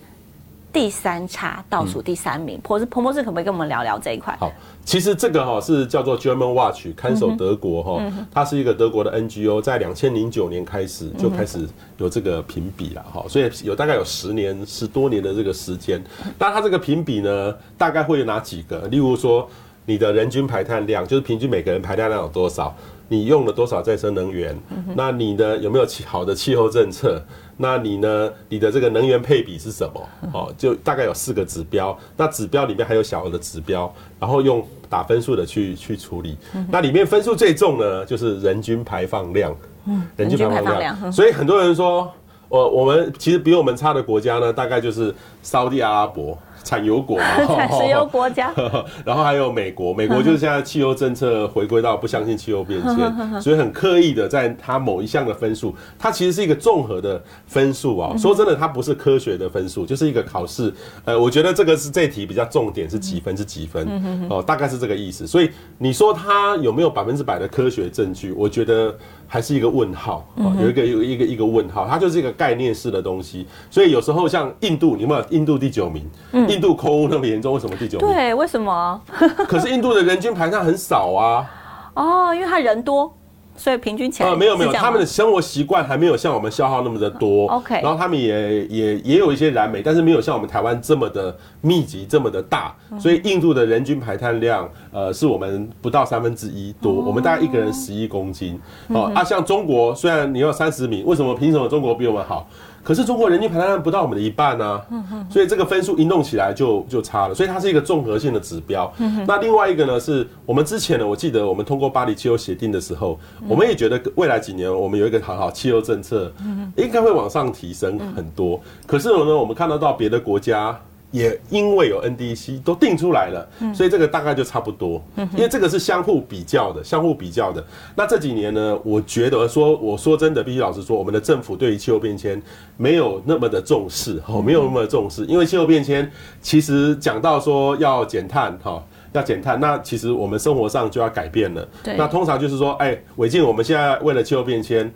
[0.77, 2.61] 第三差，倒数第三名。
[2.61, 4.37] 婆、嗯、婆婆是可不可以跟我们聊聊这一块？
[4.39, 4.53] 好，
[4.85, 7.99] 其实这个哈是叫做 German Watch 看守德国哈，
[8.31, 15.99] 它是一个德国的 NGO，在两千零九年开始就开始有这个评比了哈，所以有大概有十年十多年的这个时间。
[16.37, 18.81] 那它这个评比呢，大概会有哪几个？
[18.89, 19.49] 例如说，
[19.87, 22.71] 你的人均排碳量，就是平均每个人排碳量有多少？
[23.07, 24.57] 你用了多少再生能源？
[24.95, 27.21] 那你的，有没有好的气候政策？
[27.55, 28.31] 那你呢？
[28.49, 30.09] 你的这个能源配比是什么？
[30.33, 31.97] 哦，就大概有四个指标。
[32.15, 36.37] 那指标里面还有小额的指标，然后用打分数的去去处理。
[36.69, 39.55] 那里面分数最重呢，就是人均排放量。
[39.85, 41.11] 嗯，人均排放量。
[41.11, 42.11] 所以很多人说，
[42.49, 46.37] 我我们其实比我们差的国家呢，大概就是沙地阿拉伯。
[46.67, 48.51] 产油国嘛， 产石油国家，
[49.05, 52.95] 然后还有美国，美国就是现在汽油政策回归到不相信汽油变迁，
[53.41, 58.13] 所以很刻意的在它某一项的分数，它其实是一个综合的分数啊。
[58.17, 60.73] 说真的，它不是科学的分数，就是一个考试。
[61.05, 65.25] 呃，我觉得这个是这题比较重点是几分是几分哦，大概是这个意思。
[65.25, 68.33] 所以你说它有没有百分之百的科学证据？
[68.33, 68.93] 我觉得。
[69.27, 70.25] 还是一个问号，
[70.61, 73.45] 有一个有一个一个问号，它就是一个概念式的东西。
[73.69, 76.09] 所以有时候像印度，你有没有印度第九名？
[76.47, 78.07] 印度空污那么严重，为什么第九名？
[78.07, 79.01] 对，为什么？
[79.47, 81.45] 可是印度的人均排放很少啊。
[81.93, 83.13] 哦，因为他人多。
[83.57, 87.47] 所以平均起来呃没有没有，他们的生活习惯还没有像我们消耗那么的多。
[87.47, 92.73] OK，然后他们也也也有一些燃煤，但是没有像我们台湾这么的密集，这么的大。
[92.99, 96.93] 所以印度的人均排碳量，呃，是我们不到三分之一多。
[96.93, 98.57] 我们大概一个人十一公斤。
[98.89, 102.47] 哦啊，像中国虽然你要三十米，为什么凭什么中国比我们好？
[102.87, 104.81] 可是中国人均排碳量不到我们的一半呢、
[105.29, 108.89] 所以这个分数一弄起来就就差了，所以它是一个综合性的指标。
[109.27, 116.31] 那另外一个呢，是我们之前呢，我记得我们通过巴黎气候协定的时候，我们也觉得未来几年我们有一个好好气候政策，
[116.77, 118.57] 应该会往上提升很多。
[118.85, 120.79] 可是呢，我们看得到别的国家。
[121.17, 125.01] 也因为有 NDC 都定出来了，所以这个大概就差不多。
[125.33, 127.65] 因为这个是相互比较的，相互比较的。
[127.95, 132.41] 那这几年呢，我觉得说，我说真的，必须老实说，我们的政府对于气候变迁
[132.77, 135.25] 没有那么的重视，哦，没有那么的重视。
[135.25, 136.09] 因为气候变迁
[136.41, 141.67] 其实讲到说要减碳，哈，要减碳，那其实我们生活上就要改变了。
[141.83, 141.95] 对。
[141.97, 144.93] 那通常就是说，哎，伟静，我们现在为了气候变迁，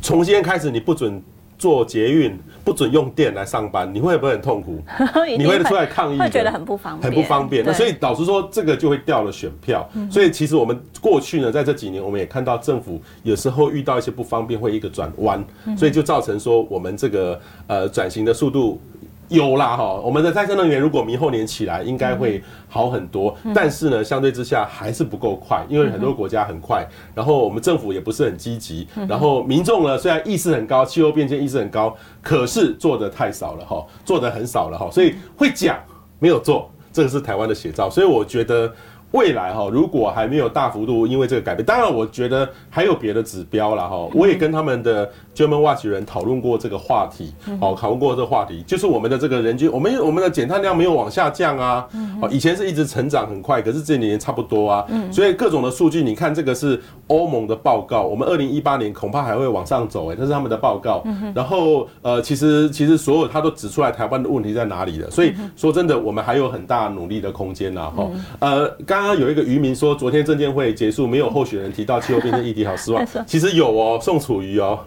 [0.00, 1.22] 从今天开始你不准。
[1.58, 4.82] 坐捷运不准用电来上班，你会不会很痛苦？
[5.38, 6.18] 你会出来抗议？
[6.18, 7.64] 会觉得很不方便，很不方便。
[7.64, 9.88] 那所以老实说，这个就会掉了选票。
[10.10, 15.44] 所以其实我们过去呢，在这几年，我们也看到政府有时候遇到一些不方便，会一个转弯，
[15.76, 18.80] 所以就造成说我们这个呃转型的速度。
[19.28, 23.36] 有啦哈，我们的再生能源如果明后年起来，应该会好很多。
[23.54, 35.78] 但是呢，相对之下还是不够快，因为很多国家很快，然后我们政府也不是很积极，然后民众呢虽然意识很高，气候变迁意识很高，可是做的太少了哈，做的很少了哈，所以会讲
[36.18, 37.90] 没有做，这个是台湾的写照。
[37.90, 38.72] 所以我觉得。
[39.16, 44.06] 未来哈，如果还没有大幅度因为这个改变，当然我觉得还有别的指标了哈。
[44.12, 51.88] 我也跟他们的 German Watch 人讨论过这个话题，哦，讨论过这个话题，就是我们的这个人均，我们我们的减碳量没有往下降啊，
[52.20, 61.02] 哦，以前是一直成长很快，可是这几年差不多啊，所以各种的数据，你看这个是欧盟的报告，我们二零一八年恐怕还会往上走，哎，这是他们的报告，
[61.34, 68.96] 然后呃，其实其实所有他都指出来台湾的问题在哪里了，所以说真的，我们还有很大努力的空间呐，哈，呃，刚。
[68.96, 73.06] 刚刚有一个渔民说，昨天证监会结束，没有候选人提到气候变迁议题，好失望。
[73.26, 74.80] 其实有哦，宋楚瑜哦，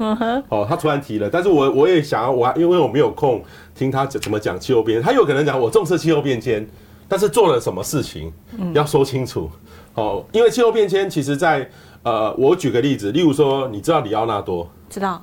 [0.49, 3.39] 哦，他突然提了，但是我我也想要，我还因为我没有空
[3.75, 6.67] 听他怎么讲气候变迁，他有可能讲我重视气候变迁，
[7.07, 8.33] 但是做了什么事情
[8.73, 9.47] 要说清楚。
[9.93, 11.69] 哦，因为气候变迁其实在
[12.03, 14.69] 呃，我举个例子，例如说，你知道里奥纳多？
[14.89, 15.21] 知道。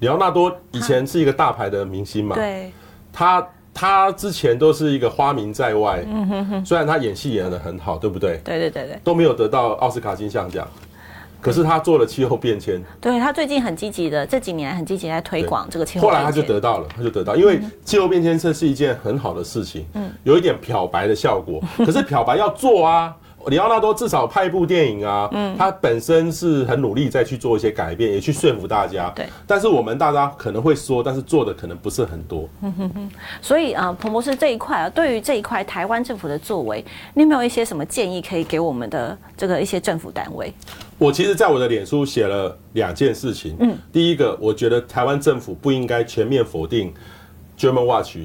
[0.00, 2.34] 里奥纳多以前是一个大牌的明星嘛？
[2.36, 2.72] 对。
[3.12, 3.46] 他。
[3.76, 8.40] 他之前都是一个花名在外，嗯哼哼，虽然他演戏演得很好，对不对？
[8.44, 10.64] 对对对对，都没有得到奥斯卡金像奖，
[11.40, 12.80] 可是他做了气候变迁。
[13.00, 16.06] 对，他最近很积极的，这几年很积极在推广这个气候。
[16.06, 23.12] 后来他就得到了，他就得到，因为气候变迁这是一件很好的事情，嗯，有一点漂白的效果， 可是漂白要做啊。
[23.48, 29.10] 李奥纳多至少拍一部电影啊，嗯，他本身是很努力再去做一些改变，也去说服大家。
[29.14, 32.48] 对，但是我们大家可能会说，但是做的可能不是很多。
[32.62, 33.10] 嗯哼哼。
[33.40, 40.52] 所以啊，彭博士这一块啊，对于这一块台湾政府的作为，你有没有一些什么建议可以给我们的这个一些政府单位？
[40.96, 43.56] 我其实，在我的脸书写了两件事情。
[43.60, 46.94] 嗯，第一个，我觉得台湾政府不应该全面否定
[47.58, 48.18] German Watch。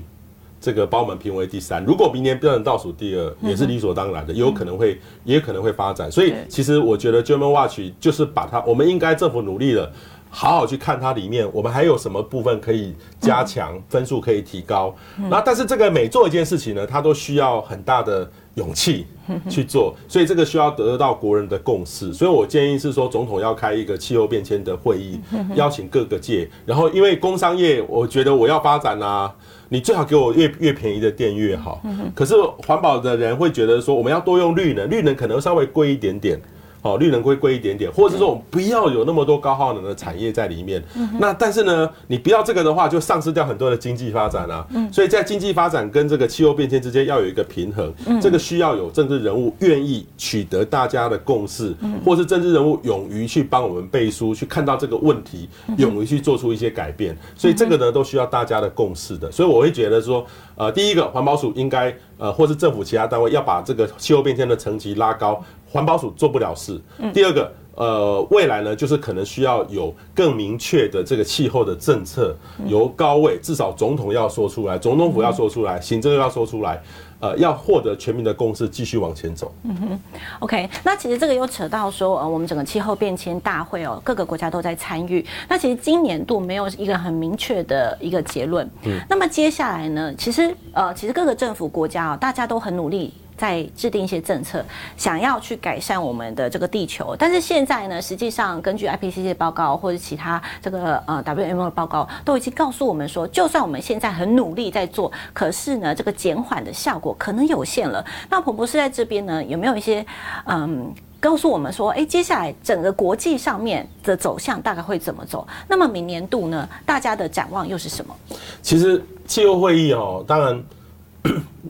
[0.62, 6.12] 这个把我们评为第三，如果明年变成倒数第二，也是理所当然的，也有可能会，也有可能会发展。
[6.12, 9.90] 所以，其实我觉得 German Watch 就是把它，我们应该政府努力了，
[10.30, 14.94] 好好去看它里面，我们还有什么部分可以加强，分数可以提高。
[15.30, 19.08] 那但是这个每做一件事情呢，它都需要很大的勇气
[19.50, 22.14] 去做，所以这个需要得到国人的共识。
[22.14, 25.22] 所以我建议是说，总统要开一个气候变迁的会议，
[25.56, 29.34] 邀请各个界，然后因为工商业，我觉得我要发展啊。
[29.70, 31.82] 你最好给我越越便宜的电越好。
[32.14, 36.42] 可是环保的人会觉得说，我们要多用绿能，绿能可能稍微贵一点点。
[36.82, 40.82] 哦，绿能会贵一点点，或者是说我们不要有那么多高耗能的产业在里面。
[40.96, 44.66] 嗯、那但是呢，你不要这个的话，就丧失掉很多的经济发展啊。
[44.72, 47.94] 嗯，所以在经济发展跟这个气候变迁之间要有一个平衡。
[48.06, 57.18] 嗯，这个需要有政治人物愿意取得大家的共识，嗯，或是政治人物勇于去帮我们背书，去看到这个问题，勇于去做出一些改变。
[57.36, 59.30] 所以这个呢，都需要大家的共识的。
[59.32, 65.44] 所以我会觉得说，呃，第一个环保署应该呃，或是政府其他单位要把这个气候变迁的层级拉高。
[65.70, 66.80] 环保署做不了事。
[67.14, 72.36] 第二个，呃，未来呢，就是可能需要有更明确的这个气候的政策，
[72.68, 76.82] 由高位，至少总统要说出来，总统府要说出来，行政要说出来，
[77.22, 79.54] 呃，要获得全民的共识，继续往前走。
[79.64, 80.00] 嗯哼
[80.40, 85.26] ，OK，那其实这个又扯到说，呃，我们整个气候变迁大会哦，各个国家都在参与。
[85.48, 88.70] 那其实今年度没有一个很明确的一个结论。
[88.84, 93.14] 嗯，那么接下来呢，其实呃，其实各个政府国家啊，大家都很努力。
[93.40, 94.64] 在制定一些政策，
[94.98, 97.16] 想要去改善我们的这个地球。
[97.18, 108.06] 但是现在呢，实际上根据 IPCC 的报告或者其他这个呃 WMO 的报告，都已经告诉我们说，就算我们现在很努力在做，可是呢，这个减缓的效果可能有限了。
[108.30, 110.06] 那彭博士在这边呢，有没有一些
[110.46, 110.94] 嗯？
[111.22, 115.46] 告诉我们说，哎，接下来整个国际上面的走向大概会怎么走？
[115.68, 118.16] 那么明年度呢，大家的展望又是什么？
[118.62, 120.64] 其实气候会议哦，当然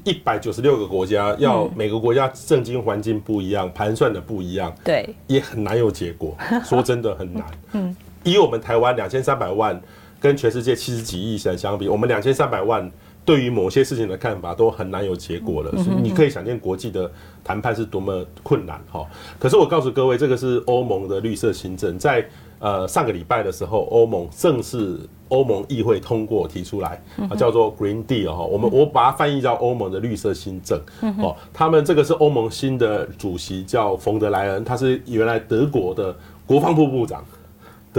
[0.03, 6.35] 一百九十六个国家，要每个国家政经环境不一样，盘算的不一样，对，也很难有结果。
[6.63, 7.43] 说真的很难。
[7.73, 9.79] 嗯，以我们台湾两千三百万
[10.19, 12.91] 跟全世界七十几亿人相比，我们两千三百万。
[13.25, 17.11] 对于某些事情的看法都很难有结果了，所以你可以想见国际的
[17.43, 19.05] 谈判是多么困难哈。
[19.37, 22.25] 可是我告诉各位，这个是欧盟的绿色新政，在
[22.59, 24.99] 呃上个礼拜的时候，欧盟正式
[25.29, 27.01] 欧盟议会通过提出来，
[27.37, 28.43] 叫做 Green Deal 哈。
[28.43, 30.79] 我们我把它翻译叫欧盟的绿色新政
[31.19, 31.35] 哦。
[31.53, 37.23] 他们这个是欧盟新的主席叫冯德莱恩，他是原来德国的国防部部长。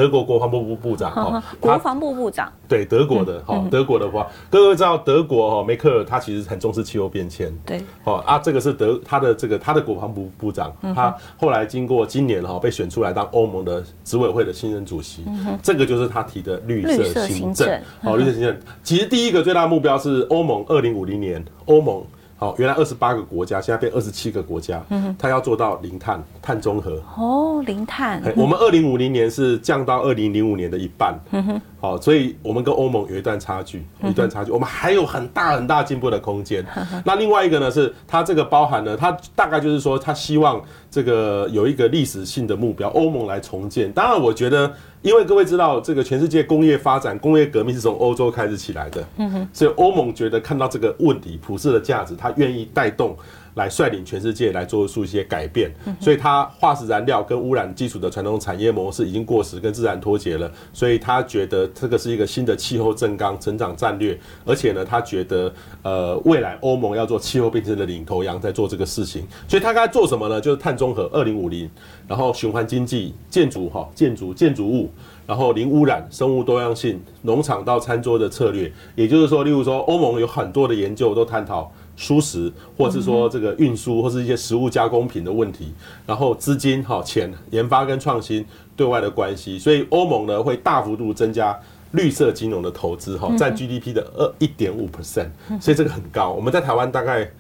[0.00, 2.50] 德国国防部部部长哈，国防部部长。
[2.66, 15.22] 对德国的哈，德国的话，各位知道德国哈梅克尔他其实很重视气候变迁，对，好啊，这个是德他的这个他的国防部部长，他后来经过今年哈被选出来当欧盟的执委会的新任主席，
[15.62, 17.68] 这个就是他提的绿色行政，
[18.02, 22.02] 好，绿色行政，其实第一个最大的目标是欧盟二零五零年欧盟。
[22.40, 24.82] 好，原来二十八个国家，现在变二十七个国家。
[24.88, 26.98] 嗯哼，它要做到零碳、碳中和。
[27.18, 28.22] 哦，零碳。
[28.34, 31.14] 我们二零五零年是降到二零零五年的一半。
[31.32, 34.50] 嗯哼，好，所以我们跟欧盟有一段差距，一段差距。
[34.50, 36.64] 我们还有很大很大进步的空间。
[37.04, 43.92] 那另外一个呢，是它这个包含了，它大概就是说，它希望这个有一个历史性的目标，欧盟来重建。
[43.92, 44.72] 当然，我觉得。
[45.02, 53.16] 因为各位知道，这个全世界工业发展、工业革命是从欧洲开始起来的，嗯哼，所以欧盟觉得看到这个问题、普世的价值，他愿意带动
[53.60, 55.70] 来率领全世界来做出一些改变。
[56.00, 60.50] 所以它化石燃料跟污染基础的传统产业模式已经过时，跟自然脱节了。
[60.72, 65.52] 所以他觉得这个是一个新的气候正纲成长战略，而且呢，他觉得
[65.82, 69.26] 呃未来欧盟要做气候变迁的领头羊，在做这个事情。
[69.46, 70.40] 所以他该做什么呢？
[70.40, 71.70] 就是碳中和，二零五零。
[72.08, 74.90] 然后循环经济、建筑哈、建筑建筑物，
[75.28, 85.74] 然后零污染、生物多样性、农场到餐桌的策略，也就是说，例如说，欧盟有很多的研究都探讨蔬食，或是说这个运输，或是一些食物加工品的问题。
[86.06, 88.42] 然后资金哈、钱研发跟创新
[88.74, 91.54] 对外的关系，所以欧盟呢会大幅度增加
[91.90, 95.28] 绿色金融的投资哈，占 GDP 的二一点五 percent，
[95.60, 96.30] 所以这个很高。
[96.30, 97.30] 我们在台湾大概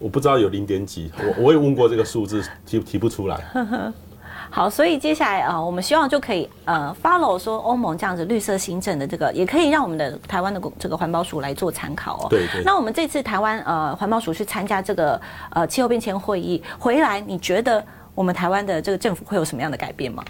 [0.00, 3.40] 我不知道有零点几，我我也问过这个数字，提提不出来。
[4.50, 12.26] 好，所以接下来啊、呃，我们希望就可以呃 follow 说欧盟这样子绿色新政的这个，也可以让我们的台湾的这个环保署来做参考哦。
[12.30, 12.62] 对对。
[12.64, 15.20] 那我们这次台湾呃环保署去参加这个
[15.50, 17.84] 呃气候变迁会议回来，你觉得
[18.14, 20.24] 我们台湾的这个政府会有什么样的改变吗？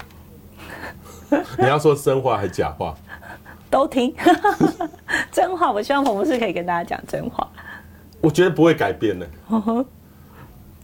[1.57, 2.95] 你要说真话还是假话？
[3.71, 4.13] 都听。
[5.31, 7.47] 真话，我希望彭博士可以跟大家讲真话。
[8.21, 9.27] 我觉得不会改变的。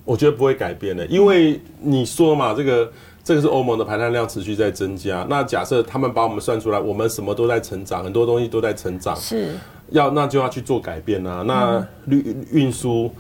[0.05, 2.93] 我觉得不会改变的，因为你说嘛，这个。
[3.25, 5.27] 这个是欧盟的排碳量持续在增加。
[5.31, 9.57] 那假设他们把我们算出来，我们什么都在成长，很多东西都在成长，是
[9.89, 11.43] 要那就要去做改变啊。
[11.47, 13.11] 那绿运输，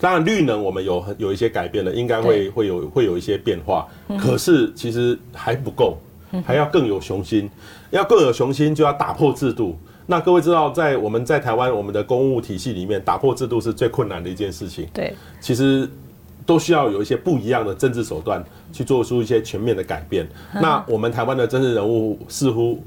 [0.00, 3.84] 当然绿能我们有很有一些改变了，应该会会有会有一些变化。
[4.16, 5.98] 可是其实还不够，
[6.44, 7.50] 还要更有雄心。
[7.90, 9.76] 要更有雄心，就要打破制度。
[10.06, 14.86] 那各位知道，在我们在台湾我们的公务体系里面，打破制度是最困难的一件事情。
[14.94, 15.90] 对，其实。
[16.48, 18.42] 都需要有一些不一样的政治手段
[18.72, 20.26] 去做出一些全面的改变。
[20.54, 22.82] 那我们台湾的政治人物似乎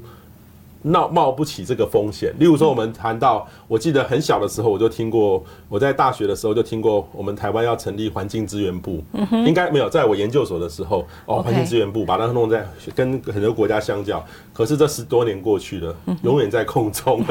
[0.82, 2.34] 闹冒不起这个风险。
[2.40, 9.00] 例如说，我们谈到，我记得很小的时候我就听过，我在大学的时候就听过，我们台湾要成立环境资源部。
[9.46, 14.26] 应该没有，在我研究所的时候，哦，环境资源部把它弄在跟很多国家相较。
[14.52, 15.94] 可是这十多年过去了，
[16.24, 17.24] 永远在空中。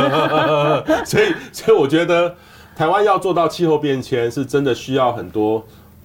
[1.04, 2.34] 所以，所以我觉得
[2.74, 5.62] 台湾要做到气候变迁，是真的需要很多。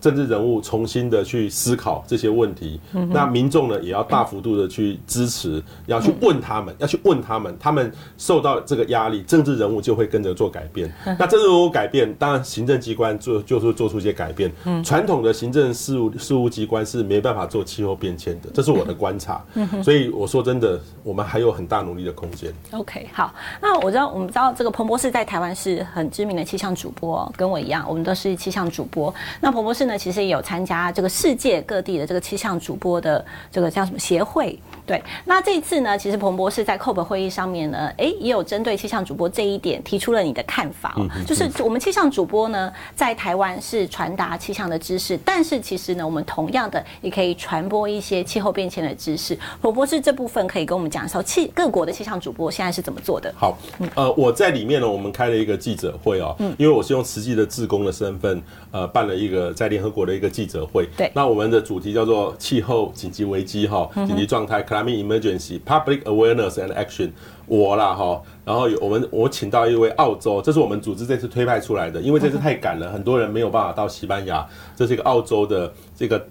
[0.07, 2.79] 政治人物重新的去思考这些问题，
[3.11, 10.89] 那民众呢也要大幅度的去支持，要去问他们，要去问他们，他们受到这个压力，政治人物就会跟着做改变。
[11.19, 14.53] 那政治人物改变，当然行政机关做就是做出一些改变。
[14.85, 19.45] 传统的行政事务事务机关是没办法做气候变迁的，这是我的观察。
[19.83, 22.55] 所以我说真的，我们还有很大努力的空间。
[22.71, 29.13] OK，好，那我知道我们知道这个彭博士在台湾是很知名的气象主播，跟我一样，我们都是气象主播。
[29.41, 29.96] 那彭博士呢？
[29.97, 34.59] 其实也有参加这个世界各地的这个气象主播的这个叫什么协会。
[34.87, 41.05] 对，那这一次呢，其实彭博士在 COP 会议上面呢，哎，也有针对气象主播这一点提出了你的看法哦。
[41.27, 49.37] 就是我们气象主播呢，在台湾是传达气象的知识，但是其实呢，我们同样的也可以传播一些气候变迁的知识。
[49.61, 53.35] 彭博士这部分可以跟我们讲一下，气各国的气象主播现在是怎么做的？
[53.37, 53.59] 好，
[53.97, 60.89] 呃，我在里面呢，我们开了一个记者会哦，嗯，因为我是用实际的志工的身份，呃，办了一个在联合国的一个记者会。
[60.97, 64.63] 对，那我们的主题叫做气候紧急危机哈，紧急状态。
[64.77, 67.11] Climate Emergency Public Awareness and Action，
[67.47, 74.47] 我啦哈，然后我们我请到一位澳洲，这是我们组织这次推派出来的，因为这次太赶了，很多人没有办法到西班牙，
[74.77, 76.27] 这是一个澳洲的这个。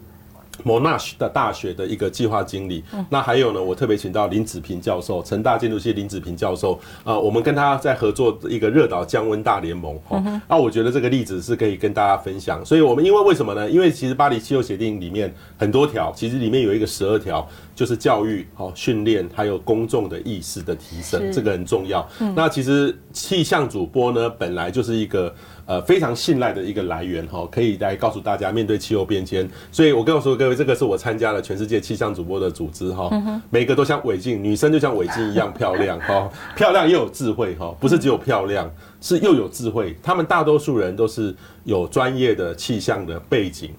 [0.64, 12.66] Monash 的大学的一个计划经理，那还有呢，我特别请到林子平教授，成大建筑系林子平教授，啊，我们跟他在合作一个热岛降温大联盟，哈，那我觉得这个例子是可以跟大家分享。
[12.66, 13.70] 所以我们因为为什么呢？
[13.70, 22.08] 因为其实巴黎气候协定里面很多条，其实里面有一个十二条，就是教育、好训练，还有公众的意识的提升，这个很重要。
[22.36, 25.34] 那其实气象主播呢，本来就是一个。
[25.66, 29.50] 呃，非常信赖的一个来源哈，可以来告诉大家面对气候变迁。
[29.72, 33.10] 所以我告诉各位，这个是我参加了全世界气象主播的组织哈，
[33.50, 39.98] 每个都像伟静，女生就像伟静一样漂亮哈，漂亮又有智慧哈，不是只有漂亮，是又有智慧。
[40.04, 43.72] 他们大多数人都是有专业的气象的背景。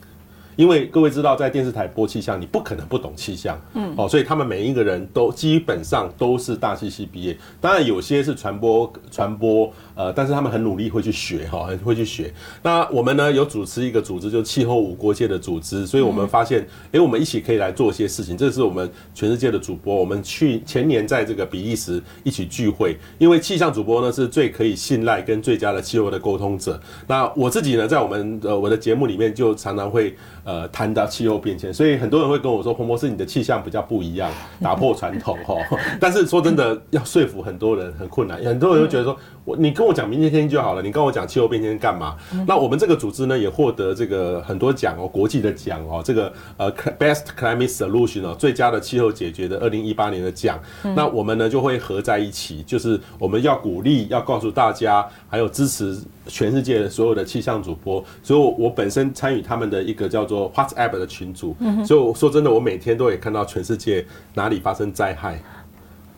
[0.57, 7.37] 因为各位知道，在电视台播气象，你不可能不懂气象，嗯，哦，所以他们每一个人都基本上都是大气系毕业。
[7.61, 12.33] 当然有些是传播传播，呃，但是他们很努力会去学，哈，很会去学。
[12.63, 18.37] 那我们呢有主持一个组织，就是气候无国界的组织，所以我们发现，哎，我们一起可以来做一些事情。
[18.37, 26.79] 这是我们全世界的主播，我们去前年在这个比利时一起聚会，因为气象主播呢是最可以信赖跟最佳的气候的沟通者。
[27.07, 30.15] 那我自己呢，在我们呃我的节目里面就常常会。
[30.47, 34.31] 呃，谈到气候变迁，所以很多人会跟我说，彭博士，你的气象比较不一样，
[34.63, 35.57] 打破传统哈。
[35.99, 42.17] 但是说真的，要说服很多人很困难，很多人都觉得说，我你跟我讲明天天气就好了，你跟我讲气候变迁干嘛？
[42.47, 50.59] 那我们这个组织呢，也获得这个很多奖哦，国际的奖哦，这个呃 Best Climate Solution 哦，最佳的气候解决的二零一八年的奖。
[50.83, 55.97] 那我们呢就会合在一起，就是我们要鼓励，要告诉大家，还有支持。
[56.29, 61.55] 全世界的所有的气象主播，所以我我本身参与他们的一个叫做 WhatsApp 的群组，
[61.87, 65.41] 所以我说真的，我每天都会看到全世界哪里发生灾害。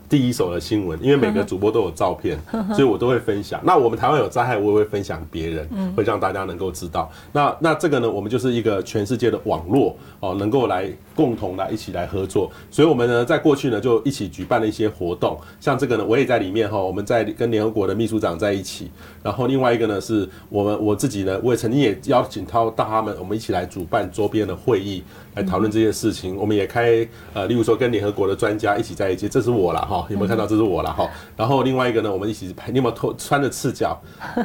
[0.08, 2.38] 第一手的新闻，因为每个主播都有照片，
[2.74, 3.60] 所以我都会分享。
[3.62, 7.10] 那我们台湾有灾害，我也会分享别人，会让大家能够知道。
[7.32, 12.50] 那那这个呢，我们就是一个全世界的网络哦，能够来共同来一起来合作。
[12.70, 16.78] 所以，我们呢在过去呢就一起举办了一些活动，像这个呢，我也在里面哈。
[16.78, 18.90] 我们在跟联合国的秘书长在一起，
[19.22, 25.02] 然后另外一个呢是我们我自己呢，我也曾经也邀请到大他们，我们一起来主办周边的会议。
[25.38, 30.44] 来讨论这些事情，我们也开呃，例如说跟联合国的专家一起在一起，这是我了哈，有没有看到？
[30.48, 31.08] 这是我了哈。
[31.36, 33.96] 然后另外一个呢，我们一起拍，你有没有脱穿着赤脚？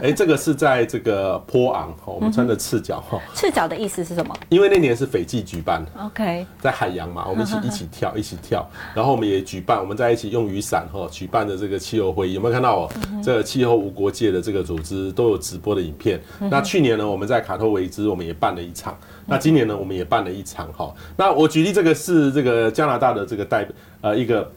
[0.03, 3.19] 哎，这个是在这个波昂哈，我们穿着赤脚哈。
[3.33, 4.35] 赤脚的意思是什么？
[4.49, 8.69] 因为那年是斐济举办，OK，在海洋嘛，我们一起一起跳，一起跳。
[8.93, 12.73] 然后我们也举办，我们在一起用雨伞哈举办的这个气候会议，有没有看到？
[12.73, 12.89] 哦，
[13.23, 16.21] 这个气候无国界的这个组织都有直播的影片。
[16.51, 18.95] 那去年呢，我们在卡托维兹，我们也办了一场。
[19.26, 20.93] 那今年呢，我们也办了一场哈。
[21.17, 23.67] 那我举例这个是这个加拿大的这个代
[24.01, 24.51] 呃一个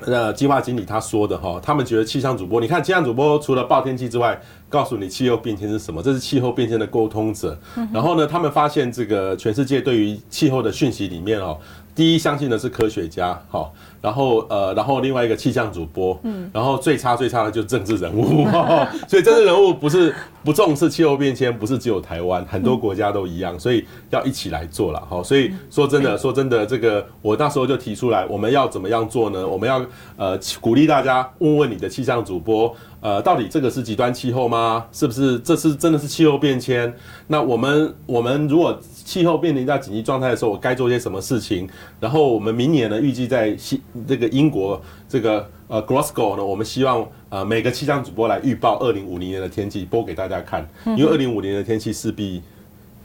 [0.00, 7.58] 呃计划经理他说的哈，他们觉得气象主播，你看气象主播除了报天气之外，告诉你气候变迁是什么，这是气候变迁的沟通者。
[7.92, 11.58] 然后呢，他们发现这个全世界对于气候的讯息里面哦，
[11.98, 13.74] 第一相信的是科学家好。
[14.00, 18.46] 然后呃，然后另外一个气象主播，嗯，然后最差最差的就是政治人物，
[19.08, 25.20] 所以政治人物不是不重视气候变迁，不是只有台湾，很多国家都一样，所以要一起来做了好。
[25.20, 29.44] 所以说真的说真的，这个我那时候就提出来，我们要怎么样做呢？
[29.44, 29.84] 我们要
[30.16, 32.72] 呃鼓励大家问问你的气象主播。
[33.00, 34.84] 呃，到底这个是极端气候吗？
[34.90, 36.92] 是不是这是真的是气候变迁？
[37.28, 38.76] 那我们我们如果
[39.08, 41.66] 气候面临到紧急状态的时候，我该做些什么事情？
[41.98, 44.78] 然后我们明年呢，预计在西这个英国
[45.08, 52.42] 这个呃 Glasgow 呢，我们希望呃每个气象主播来预报二零五零年的天气，播给大家看，因为二零五零年的天气势必。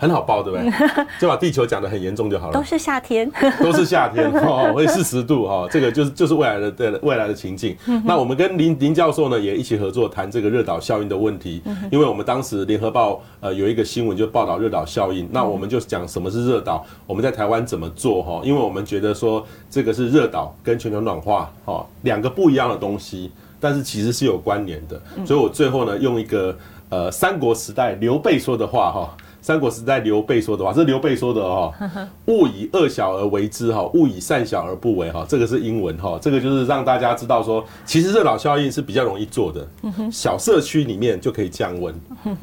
[0.04, 0.70] 很好报，对不对？
[1.18, 2.54] 就把地球讲得很严重就好了。
[2.54, 3.32] 都是夏天，
[3.64, 7.74] 都是夏天 哦，会四十度哈，这个就是就是未来的对未来的情境。
[8.04, 18.42] 那我们跟林林教授呢也一起合作谈这个热岛效应的问题，因为我们当时联合报呃有一个新闻就报道热岛效应，那我们就讲什么是热岛，我们在台湾怎么做哈？
[18.44, 25.02] 因为我们觉得说这个是热岛跟全球暖化哈两个不一样的东西，但是其实是有关联的。
[25.26, 26.54] 所以我最后呢用一个
[26.90, 29.16] 呃三国时代刘备说的话哈。
[29.44, 31.74] 三国时代刘备说的话，这是刘备说的哈，
[32.28, 39.68] 勿以恶小而为之哈，勿以善小而不为哈，这个是英文哈，这个就是让大家知道说，其实这老效应是比较容易做的，
[40.10, 41.94] 小社区里面就可以降温，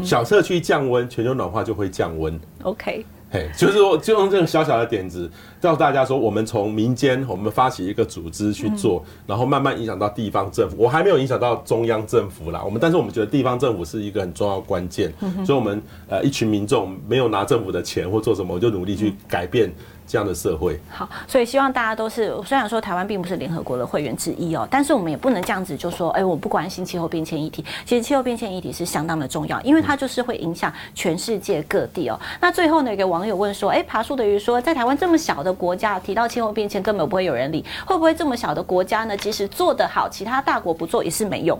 [0.04, 2.38] 小社区降温，全球暖化就会降温。
[2.64, 3.06] OK。
[3.32, 10.74] 嘿，就是说，就用这个小小的点子，告诉大家说，我们从民间，我们发起一个组织去做，然后慢慢影响到地方政府。
[10.76, 15.12] 我还没有影响到中央政府啦，我们，但是我们觉得地方政府是一个很重要关键，
[15.46, 19.72] 所以我们呃一群民众没有拿政府的钱或做什么，我就努力去改变。
[20.10, 22.34] 这样的社会好，所以希望大家都是。
[22.44, 27.64] 虽然说台湾并不是联合国的会员之一哦，但是我们也不能这样子就说，哎，我不关心气候变迁议题。
[27.86, 32.18] 其实气候变迁议题是相当的重要，因为它就是会影响全世界各地哦。
[32.40, 39.16] 那最后呢，有个网友问说，哎，爬树的鱼说，在台湾这么小的国家，提到气候变迁根本不会有人理，会不会这么小的国家呢？
[39.16, 41.56] 即使做得好，其他大国不做也是没用。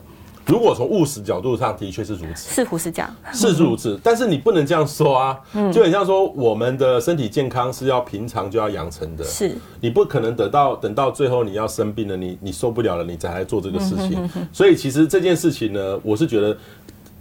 [0.47, 3.99] 如果从务实角度上，的确是如此，似乎是这样，是如此。
[4.03, 5.38] 但是你不能这样说啊，
[5.72, 9.57] 就很像说我们的身体健康是要平常就要养成的，是。
[9.80, 14.28] 你不可能等到等到最后你要生病了，你你受不了了，你才来做这个事情。
[14.53, 16.57] 所以其实这件事情呢，我是觉得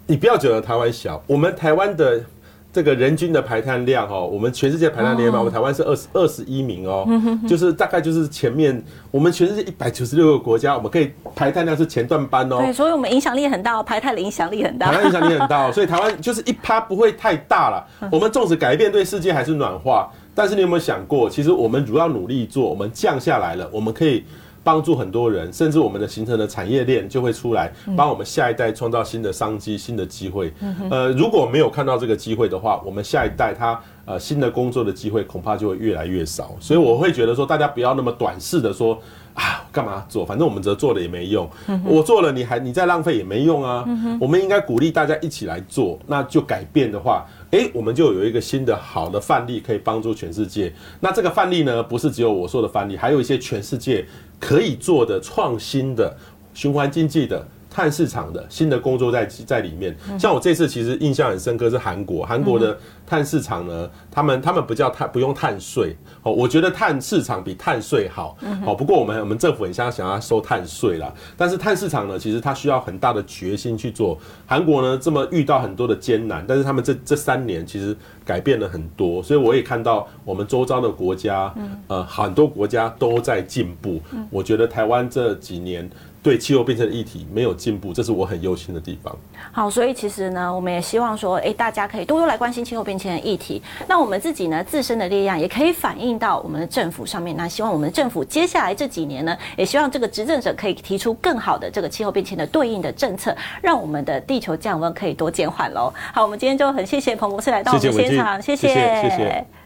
[0.07, 2.24] 你不要觉得台湾小，我们台湾的。
[2.72, 7.07] 这个人均的排碳量哦，我们全世界排碳量嘛，我们台湾是二十二十一名哦，
[7.47, 12.57] 就是大概就是前面我们全世界一百九十六个国家，我们可以排碳量是前段班哦。
[12.59, 14.91] 对，所以我们影响力很大，排碳的影响力很大。
[14.91, 17.84] 排碳影响力很大， 所以台湾就是一趴不会太大了。
[18.11, 24.24] 我们纵使改变对世界还是暖化，但是你有没有想过，其实我们如要努力做，我们降下来了，我们可以。
[24.64, 30.53] 帮助很多人，甚至我们的形成的产业链就会出来，帮我们下一代创造新的商机、新的机会。
[30.89, 36.55] 呃，如果没有看到这个机会的话，我们下一代他呃新的工作的机会恐怕就会越来越少。
[36.60, 38.99] 所以我会觉得说，大家不要那么短视的说
[39.39, 40.25] 啊，干嘛做？
[40.25, 41.49] 反正我们这做了也没用，
[41.85, 43.85] 我做了你还你再浪费也没用啊。
[44.19, 47.25] 我们应该鼓励大家一起来做，那就改变的话。
[47.51, 50.71] 诶，我们就有一个新的好的范例可以帮助全世界。
[50.99, 54.05] 那这个范例呢，不是只有我说的范例，还有一些全世界
[54.39, 56.15] 可以做的创新的
[56.53, 57.47] 循环经济的。
[57.80, 62.77] 碳市场的新的工作在在里面，像我这次其实印象很深刻是韩国，韩国的
[63.07, 65.95] 碳市场呢，他们他们不叫碳，不用碳税。
[66.21, 74.19] 哦，我觉得碳市场比碳税好，好，不过我们我们政府很想想要收碳税啦，但是碳市场呢，其实它需要很大的决心去做。
[74.45, 81.53] 韩国呢这么遇到很多的艰难，但是他们这这三年其实改变了很多，所以我也看到我们周遭的国家，
[81.88, 84.01] 呃，很多国家都在进步。
[84.30, 85.89] 我觉得台湾这几年。
[86.22, 89.15] 对气候变迁的议题没有进步，这是我很忧心的地方。
[89.51, 93.61] 好，所以其实呢，我们也希望说，哎，大家可以多多来关心气候变迁的议题。
[93.88, 97.36] 那我们自己呢，自身的力量也可以反映到我们的政府上面。
[97.38, 105.93] 那希望我们的政府接下来这几年呢，也希望这个执政者可以提出更好的这个气候变迁的对应的政策，让我们的地球降温可以多减缓喽。
[106.13, 108.67] 好，我们今天就很谢谢彭博士来到我们现场，谢谢。
[108.67, 109.59] 谢谢谢谢。